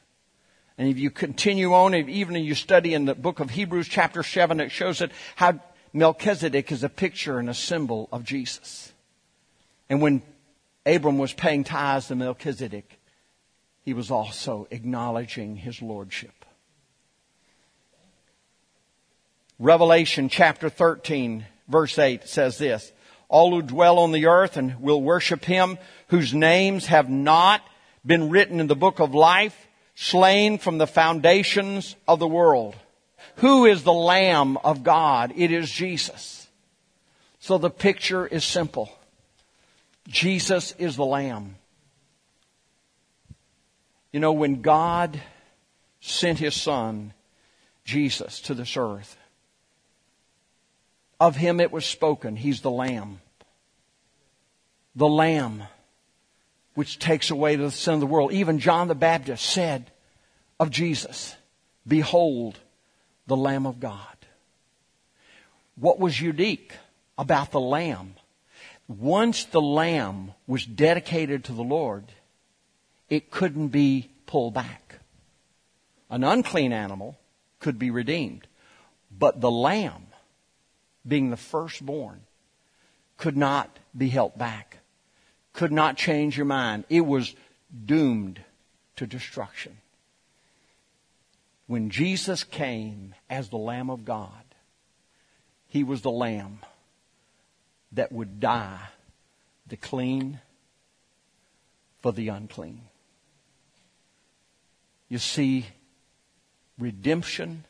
And 0.79 0.89
if 0.89 0.99
you 0.99 1.11
continue 1.11 1.75
on, 1.75 1.95
even 1.95 2.35
if 2.35 2.45
you 2.45 2.55
study 2.55 2.95
in 2.95 3.05
the 3.05 3.15
book 3.15 3.41
of 3.41 3.51
Hebrews 3.51 3.89
chapter 3.89 4.23
7, 4.23 4.59
it 4.59 4.71
shows 4.71 5.01
that 5.01 5.13
how 5.37 5.61
Melchizedek 5.93 6.73
is 6.73 6.83
a 6.83 6.89
picture 6.89 7.39
and 7.39 7.51
a 7.51 7.55
symbol 7.55 8.09
of 8.11 8.25
Jesus. 8.25 8.93
And 9.91 10.01
when 10.01 10.23
Abram 10.87 11.19
was 11.19 11.35
paying 11.35 11.65
tithes 11.65 12.09
to 12.09 12.17
Melchizedek, 12.17 12.99
he 13.85 13.93
was 13.93 14.11
also 14.11 14.67
acknowledging 14.71 15.57
his 15.57 15.83
lordship. 15.83 16.45
Revelation 19.59 20.31
chapter 20.31 20.71
13 20.71 21.45
verse 21.69 21.99
8 21.99 22.29
says 22.29 22.59
this, 22.59 22.93
all 23.29 23.51
who 23.51 23.63
dwell 23.63 23.99
on 23.99 24.13
the 24.13 24.27
earth 24.27 24.57
and 24.57 24.81
will 24.81 25.01
worship 25.01 25.45
him 25.45 25.79
whose 26.09 26.35
names 26.35 26.87
have 26.87 27.09
not 27.09 27.63
been 28.05 28.29
written 28.29 28.61
in 28.61 28.67
the 28.67 28.77
book 28.77 29.01
of 29.01 29.15
life, 29.15 29.69
slain 29.95 30.59
from 30.59 30.79
the 30.79 30.87
foundations 30.87 31.97
of 32.07 32.19
the 32.19 32.29
world. 32.29 32.77
Who 33.37 33.65
is 33.65 33.83
the 33.83 33.93
Lamb 33.93 34.59
of 34.59 34.83
God? 34.83 35.33
It 35.37 35.51
is 35.51 35.71
Jesus. 35.71 36.47
So 37.39 37.59
the 37.59 37.71
picture 37.71 38.27
is 38.27 38.45
simple. 38.45 38.91
Jesus 40.09 40.75
is 40.79 40.97
the 40.97 41.07
Lamb. 41.07 41.57
You 44.13 44.21
know, 44.21 44.33
when 44.33 44.61
God 44.61 45.21
sent 46.01 46.39
His 46.39 46.55
Son, 46.55 47.15
Jesus, 47.85 48.41
to 48.41 48.55
this 48.55 48.77
earth, 48.77 49.17
of 51.23 51.37
Him 51.37 51.61
it 51.61 51.71
was 51.71 51.87
spoken, 51.87 52.35
He's 52.35 52.63
the 52.63 52.71
Lamb. 52.71 53.21
The 54.97 55.09
Lamb 55.09 55.63
which 56.75 56.99
takes 56.99 57.31
away 57.31 57.55
the 57.55 57.71
sin 57.71 57.95
of 57.95 58.01
the 58.01 58.07
world. 58.07 58.33
Even 58.33 58.59
John 58.59 58.89
the 58.89 58.97
Baptist 58.97 59.47
said 59.47 59.93
of 60.59 60.71
Jesus, 60.71 61.37
Behold, 61.87 62.59
the 63.29 63.37
Lamb 63.37 63.67
of 63.67 63.79
God. 63.79 63.99
What 65.77 66.01
was 66.01 66.21
unique 66.21 66.73
about 67.17 67.53
the 67.53 67.61
Lamb? 67.61 68.15
Once 68.89 69.45
the 69.45 69.61
Lamb 69.61 70.33
was 70.49 70.67
dedicated 70.67 71.45
to 71.45 71.53
the 71.53 71.63
Lord, 71.63 72.05
it 73.09 73.31
couldn't 73.31 73.69
be 73.69 74.11
pulled 74.27 74.55
back. 74.55 74.99
An 76.11 76.25
unclean 76.25 76.73
animal 76.73 77.17
could 77.61 77.79
be 77.79 77.93
redeemed, 77.93 78.49
but 79.17 79.41
the 79.41 79.51
Lamb, 79.53 80.09
being 81.07 81.31
the 81.31 81.37
firstborn, 81.37 82.23
could 83.17 83.37
not 83.37 83.79
be 83.97 84.09
held 84.09 84.37
back 84.39 84.79
could 85.53 85.73
not 85.73 85.97
change 85.97 86.37
your 86.37 86.47
mind. 86.47 86.85
It 86.89 87.03
was 87.03 87.35
doomed 87.85 88.41
to 88.97 89.07
destruction. 89.07 89.79
When 91.67 91.91
Jesus 91.91 92.45
came 92.45 93.15
as 93.31 93.49
the 93.49 93.59
Lamb 93.59 93.91
of 93.91 94.05
God, 94.05 94.45
He 95.69 95.85
was 95.85 96.03
the 96.03 96.11
Lamb 96.11 96.61
that 97.93 98.13
would 98.13 98.41
die 98.41 98.89
the 99.67 99.77
clean 99.77 100.41
for 102.01 102.13
the 102.13 102.29
unclean. 102.29 102.83
You 105.09 105.19
see, 105.19 105.67
redemption, 106.79 107.65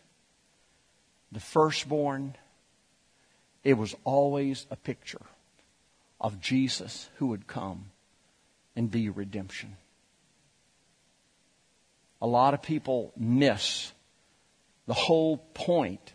the 1.30 1.40
firstborn, 1.40 2.36
it 3.64 3.74
was 3.74 3.94
always 4.04 4.66
a 4.70 4.76
picture 4.76 5.20
of 6.20 6.40
Jesus 6.40 7.08
who 7.16 7.28
would 7.28 7.46
come 7.46 7.90
and 8.74 8.90
be 8.90 9.08
redemption. 9.08 9.76
A 12.20 12.26
lot 12.26 12.54
of 12.54 12.62
people 12.62 13.12
miss 13.16 13.92
the 14.86 14.94
whole 14.94 15.38
point. 15.54 16.12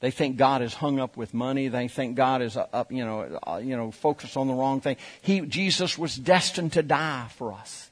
They 0.00 0.10
think 0.10 0.38
God 0.38 0.62
is 0.62 0.72
hung 0.72 0.98
up 0.98 1.16
with 1.16 1.34
money. 1.34 1.68
They 1.68 1.88
think 1.88 2.16
God 2.16 2.40
is 2.40 2.56
up, 2.56 2.90
you 2.90 3.04
know, 3.04 3.38
uh, 3.46 3.60
you 3.62 3.76
know, 3.76 3.90
focused 3.90 4.36
on 4.36 4.48
the 4.48 4.54
wrong 4.54 4.80
thing. 4.80 4.96
He, 5.20 5.40
Jesus 5.42 5.98
was 5.98 6.16
destined 6.16 6.72
to 6.72 6.82
die 6.82 7.26
for 7.36 7.52
us. 7.52 7.90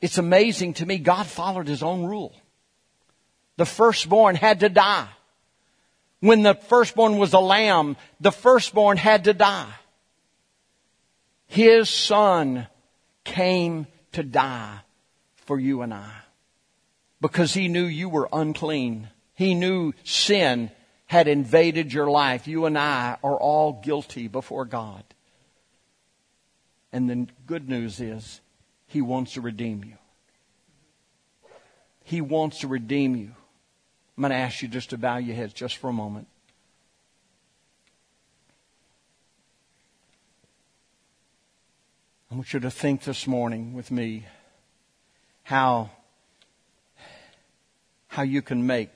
It's 0.00 0.18
amazing 0.18 0.74
to 0.74 0.86
me. 0.86 0.98
God 0.98 1.26
followed 1.26 1.66
His 1.66 1.82
own 1.82 2.04
rule. 2.04 2.34
The 3.56 3.66
firstborn 3.66 4.36
had 4.36 4.60
to 4.60 4.68
die. 4.68 5.08
When 6.22 6.44
the 6.44 6.54
firstborn 6.54 7.18
was 7.18 7.32
a 7.32 7.40
lamb, 7.40 7.96
the 8.20 8.30
firstborn 8.30 8.96
had 8.96 9.24
to 9.24 9.34
die. 9.34 9.74
His 11.48 11.90
son 11.90 12.68
came 13.24 13.88
to 14.12 14.22
die 14.22 14.78
for 15.34 15.58
you 15.58 15.82
and 15.82 15.92
I. 15.92 16.12
Because 17.20 17.54
he 17.54 17.66
knew 17.66 17.84
you 17.84 18.08
were 18.08 18.28
unclean. 18.32 19.08
He 19.34 19.56
knew 19.56 19.94
sin 20.04 20.70
had 21.06 21.26
invaded 21.26 21.92
your 21.92 22.08
life. 22.08 22.46
You 22.46 22.66
and 22.66 22.78
I 22.78 23.16
are 23.24 23.36
all 23.36 23.82
guilty 23.82 24.28
before 24.28 24.64
God. 24.64 25.02
And 26.92 27.10
the 27.10 27.26
good 27.48 27.68
news 27.68 28.00
is, 28.00 28.40
He 28.86 29.02
wants 29.02 29.32
to 29.32 29.40
redeem 29.40 29.82
you. 29.82 29.96
He 32.04 32.20
wants 32.20 32.60
to 32.60 32.68
redeem 32.68 33.16
you. 33.16 33.32
I'm 34.16 34.22
going 34.22 34.30
to 34.30 34.36
ask 34.36 34.62
you 34.62 34.68
just 34.68 34.90
to 34.90 34.98
bow 34.98 35.16
your 35.16 35.34
heads 35.34 35.52
just 35.54 35.78
for 35.78 35.88
a 35.88 35.92
moment. 35.92 36.28
I 42.30 42.34
want 42.34 42.52
you 42.52 42.60
to 42.60 42.70
think 42.70 43.04
this 43.04 43.26
morning 43.26 43.74
with 43.74 43.90
me 43.90 44.24
how, 45.42 45.90
how 48.08 48.22
you 48.22 48.42
can 48.42 48.66
make 48.66 48.90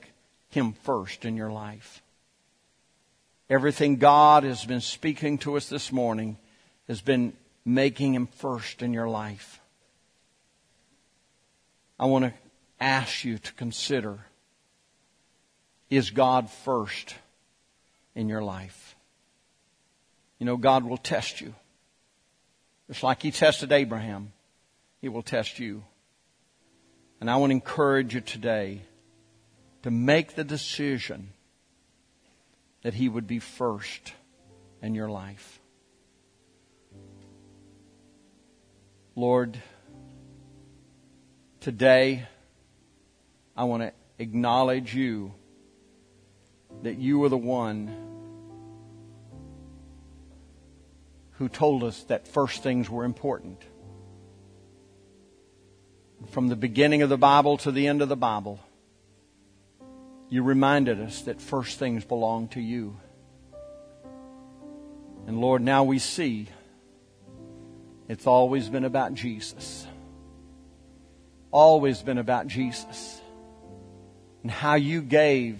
Him 0.49 0.73
first 0.73 1.25
in 1.25 1.35
your 1.35 1.51
life. 1.51 2.01
Everything 3.49 3.97
God 3.97 4.43
has 4.43 4.65
been 4.65 4.81
speaking 4.81 5.37
to 5.39 5.55
us 5.55 5.69
this 5.69 5.91
morning 5.91 6.37
has 6.87 7.01
been 7.01 7.33
making 7.63 8.13
Him 8.13 8.27
first 8.27 8.81
in 8.81 8.93
your 8.93 9.07
life. 9.07 9.59
I 11.99 12.05
want 12.05 12.25
to 12.25 12.33
ask 12.79 13.23
you 13.23 13.37
to 13.39 13.53
consider 13.53 14.19
is 15.89 16.09
God 16.09 16.49
first 16.49 17.15
in 18.15 18.29
your 18.29 18.41
life? 18.41 18.95
You 20.39 20.45
know, 20.45 20.57
God 20.57 20.83
will 20.83 20.97
test 20.97 21.41
you. 21.41 21.53
Just 22.87 23.03
like 23.03 23.21
He 23.21 23.31
tested 23.31 23.71
Abraham, 23.71 24.31
He 25.01 25.09
will 25.09 25.23
test 25.23 25.59
you. 25.59 25.83
And 27.19 27.29
I 27.29 27.37
want 27.37 27.49
to 27.49 27.55
encourage 27.55 28.13
you 28.13 28.21
today 28.21 28.81
to 29.83 29.91
make 29.91 30.35
the 30.35 30.43
decision 30.43 31.29
that 32.83 32.93
He 32.93 33.09
would 33.09 33.27
be 33.27 33.39
first 33.39 34.13
in 34.81 34.93
your 34.93 35.09
life. 35.09 35.59
Lord, 39.15 39.57
today 41.59 42.27
I 43.55 43.63
want 43.63 43.81
to 43.81 43.91
acknowledge 44.19 44.93
you 44.93 45.33
that 46.83 46.97
you 46.97 47.19
were 47.19 47.29
the 47.29 47.37
one 47.37 48.07
who 51.33 51.49
told 51.49 51.83
us 51.83 52.03
that 52.03 52.27
first 52.27 52.63
things 52.63 52.89
were 52.89 53.03
important. 53.03 53.61
From 56.31 56.47
the 56.47 56.55
beginning 56.55 57.03
of 57.03 57.09
the 57.09 57.17
Bible 57.17 57.57
to 57.59 57.71
the 57.71 57.87
end 57.87 58.01
of 58.01 58.09
the 58.09 58.15
Bible, 58.15 58.59
you 60.29 60.43
reminded 60.43 60.99
us 60.99 61.21
that 61.23 61.39
first 61.41 61.77
things 61.77 62.03
belong 62.03 62.47
to 62.49 62.61
you. 62.61 62.97
And 65.27 65.39
Lord, 65.39 65.61
now 65.61 65.83
we 65.83 65.99
see 65.99 66.47
it's 68.07 68.25
always 68.25 68.69
been 68.69 68.85
about 68.85 69.13
Jesus. 69.13 69.85
Always 71.51 72.01
been 72.01 72.17
about 72.17 72.47
Jesus. 72.47 73.21
And 74.41 74.49
how 74.49 74.75
you 74.75 75.01
gave 75.01 75.59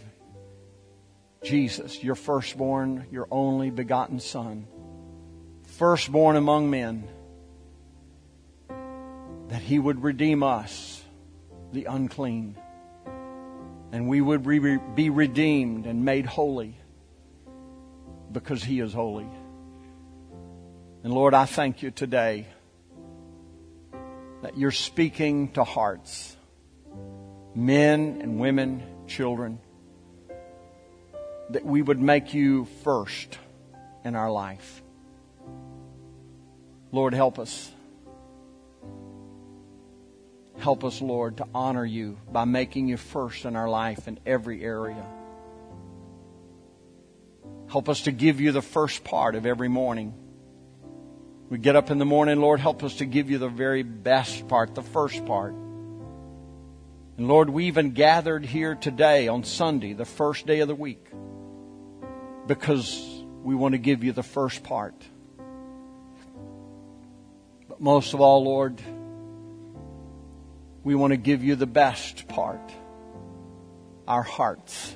Jesus, 1.43 2.03
your 2.03 2.15
firstborn, 2.15 3.07
your 3.11 3.27
only 3.31 3.69
begotten 3.69 4.19
Son, 4.19 4.67
firstborn 5.65 6.35
among 6.35 6.69
men, 6.69 7.07
that 9.49 9.61
He 9.61 9.79
would 9.79 10.03
redeem 10.03 10.43
us, 10.43 11.03
the 11.71 11.85
unclean, 11.85 12.57
and 13.91 14.07
we 14.07 14.19
would 14.19 14.43
be 14.95 15.09
redeemed 15.09 15.85
and 15.85 16.03
made 16.03 16.25
holy 16.25 16.75
because 18.31 18.63
He 18.63 18.79
is 18.79 18.93
holy. 18.93 19.29
And 21.03 21.13
Lord, 21.13 21.33
I 21.33 21.45
thank 21.45 21.83
you 21.83 21.91
today 21.91 22.47
that 24.41 24.57
you're 24.57 24.71
speaking 24.71 25.51
to 25.53 25.63
hearts, 25.63 26.35
men 27.55 28.19
and 28.21 28.39
women, 28.39 28.83
children, 29.07 29.59
that 31.49 31.65
we 31.65 31.81
would 31.81 31.99
make 31.99 32.33
you 32.33 32.65
first 32.83 33.37
in 34.03 34.15
our 34.15 34.31
life. 34.31 34.81
Lord, 36.91 37.13
help 37.13 37.39
us. 37.39 37.71
Help 40.57 40.83
us, 40.83 41.01
Lord, 41.01 41.37
to 41.37 41.47
honor 41.53 41.85
you 41.85 42.17
by 42.31 42.45
making 42.45 42.87
you 42.87 42.97
first 42.97 43.45
in 43.45 43.55
our 43.55 43.69
life 43.69 44.07
in 44.07 44.19
every 44.25 44.63
area. 44.63 45.05
Help 47.67 47.89
us 47.89 48.01
to 48.01 48.11
give 48.11 48.41
you 48.41 48.51
the 48.51 48.61
first 48.61 49.03
part 49.03 49.35
of 49.35 49.45
every 49.45 49.67
morning. 49.67 50.13
We 51.49 51.57
get 51.57 51.75
up 51.75 51.91
in 51.91 51.97
the 51.97 52.05
morning, 52.05 52.41
Lord, 52.41 52.59
help 52.59 52.83
us 52.83 52.95
to 52.95 53.05
give 53.05 53.29
you 53.29 53.37
the 53.37 53.49
very 53.49 53.83
best 53.83 54.47
part, 54.47 54.75
the 54.75 54.81
first 54.81 55.25
part. 55.25 55.53
And 57.17 57.27
Lord, 57.27 57.49
we 57.49 57.65
even 57.65 57.91
gathered 57.91 58.45
here 58.45 58.75
today 58.75 59.27
on 59.27 59.43
Sunday, 59.43 59.93
the 59.93 60.05
first 60.05 60.45
day 60.45 60.59
of 60.59 60.67
the 60.67 60.75
week, 60.75 61.05
because 62.47 63.23
we 63.43 63.55
want 63.55 63.73
to 63.73 63.77
give 63.77 64.03
you 64.03 64.11
the 64.13 64.23
first 64.23 64.63
part. 64.63 64.95
But 67.67 67.81
most 67.81 68.13
of 68.13 68.21
all, 68.21 68.43
Lord, 68.43 68.81
we 70.83 70.95
want 70.95 71.11
to 71.11 71.17
give 71.17 71.43
you 71.43 71.55
the 71.55 71.67
best 71.67 72.27
part 72.27 72.71
our 74.07 74.23
hearts. 74.23 74.95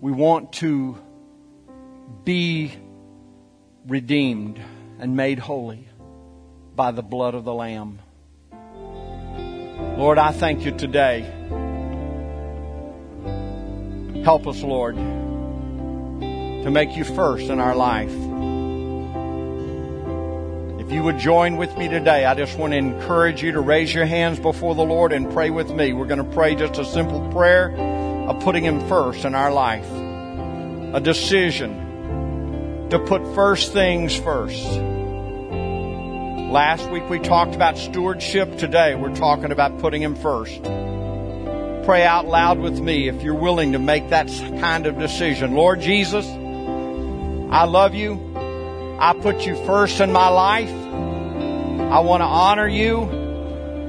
We 0.00 0.12
want 0.12 0.52
to 0.54 0.98
be 2.24 2.72
redeemed 3.86 4.60
and 4.98 5.16
made 5.16 5.38
holy 5.38 5.88
by 6.76 6.90
the 6.90 7.02
blood 7.02 7.34
of 7.34 7.44
the 7.44 7.54
Lamb. 7.54 8.00
Lord, 9.96 10.18
I 10.18 10.32
thank 10.32 10.64
you 10.64 10.72
today. 10.72 11.30
Help 14.24 14.46
us, 14.46 14.62
Lord, 14.62 14.96
to 14.96 16.70
make 16.70 16.94
you 16.94 17.04
first 17.04 17.44
in 17.44 17.58
our 17.58 17.74
life. 17.74 18.12
If 20.78 20.92
you 20.92 21.02
would 21.04 21.18
join 21.18 21.56
with 21.56 21.74
me 21.78 21.88
today, 21.88 22.26
I 22.26 22.34
just 22.34 22.58
want 22.58 22.74
to 22.74 22.76
encourage 22.76 23.42
you 23.42 23.52
to 23.52 23.60
raise 23.60 23.94
your 23.94 24.04
hands 24.04 24.38
before 24.38 24.74
the 24.74 24.82
Lord 24.82 25.12
and 25.12 25.32
pray 25.32 25.48
with 25.48 25.70
me. 25.70 25.94
We're 25.94 26.06
going 26.06 26.22
to 26.22 26.34
pray 26.34 26.54
just 26.54 26.78
a 26.78 26.84
simple 26.84 27.26
prayer 27.32 27.74
of 28.28 28.40
putting 28.40 28.62
Him 28.62 28.86
first 28.88 29.24
in 29.24 29.34
our 29.34 29.50
life. 29.50 29.88
A 30.94 31.00
decision 31.00 32.88
to 32.90 32.98
put 32.98 33.22
first 33.34 33.72
things 33.72 34.14
first. 34.14 34.62
Last 36.50 36.90
week 36.90 37.08
we 37.08 37.20
talked 37.20 37.54
about 37.54 37.78
stewardship. 37.78 38.58
Today 38.58 38.96
we're 38.96 39.14
talking 39.14 39.50
about 39.50 39.78
putting 39.78 40.02
Him 40.02 40.14
first 40.16 40.60
pray 41.90 42.04
out 42.04 42.28
loud 42.28 42.60
with 42.60 42.78
me 42.78 43.08
if 43.08 43.20
you're 43.20 43.34
willing 43.34 43.72
to 43.72 43.78
make 43.80 44.10
that 44.10 44.28
kind 44.60 44.86
of 44.86 44.96
decision. 44.96 45.56
Lord 45.56 45.80
Jesus, 45.80 46.24
I 46.24 47.64
love 47.64 47.96
you. 47.96 48.32
I 49.00 49.12
put 49.20 49.44
you 49.44 49.56
first 49.66 49.98
in 49.98 50.12
my 50.12 50.28
life. 50.28 50.70
I 50.70 51.98
want 51.98 52.20
to 52.20 52.26
honor 52.26 52.68
you 52.68 53.02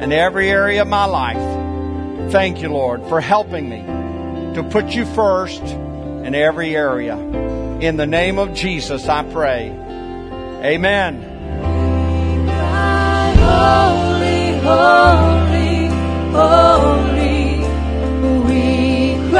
in 0.01 0.11
every 0.11 0.49
area 0.49 0.81
of 0.81 0.87
my 0.87 1.05
life. 1.05 2.31
Thank 2.31 2.63
you, 2.63 2.69
Lord, 2.69 3.05
for 3.07 3.21
helping 3.21 3.69
me 3.69 3.83
to 4.55 4.67
put 4.71 4.95
you 4.95 5.05
first 5.05 5.61
in 5.61 6.33
every 6.33 6.75
area. 6.75 7.19
In 7.19 7.97
the 7.97 8.07
name 8.07 8.39
of 8.39 8.55
Jesus, 8.55 9.07
I 9.07 9.21
pray. 9.31 9.69
Amen. 10.63 11.21
Holy, 13.37 14.57
holy, 14.57 15.85
holy 16.31 17.20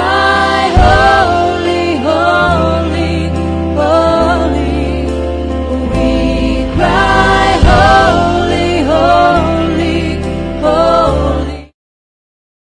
my 0.02 0.70
hope. 0.82 1.41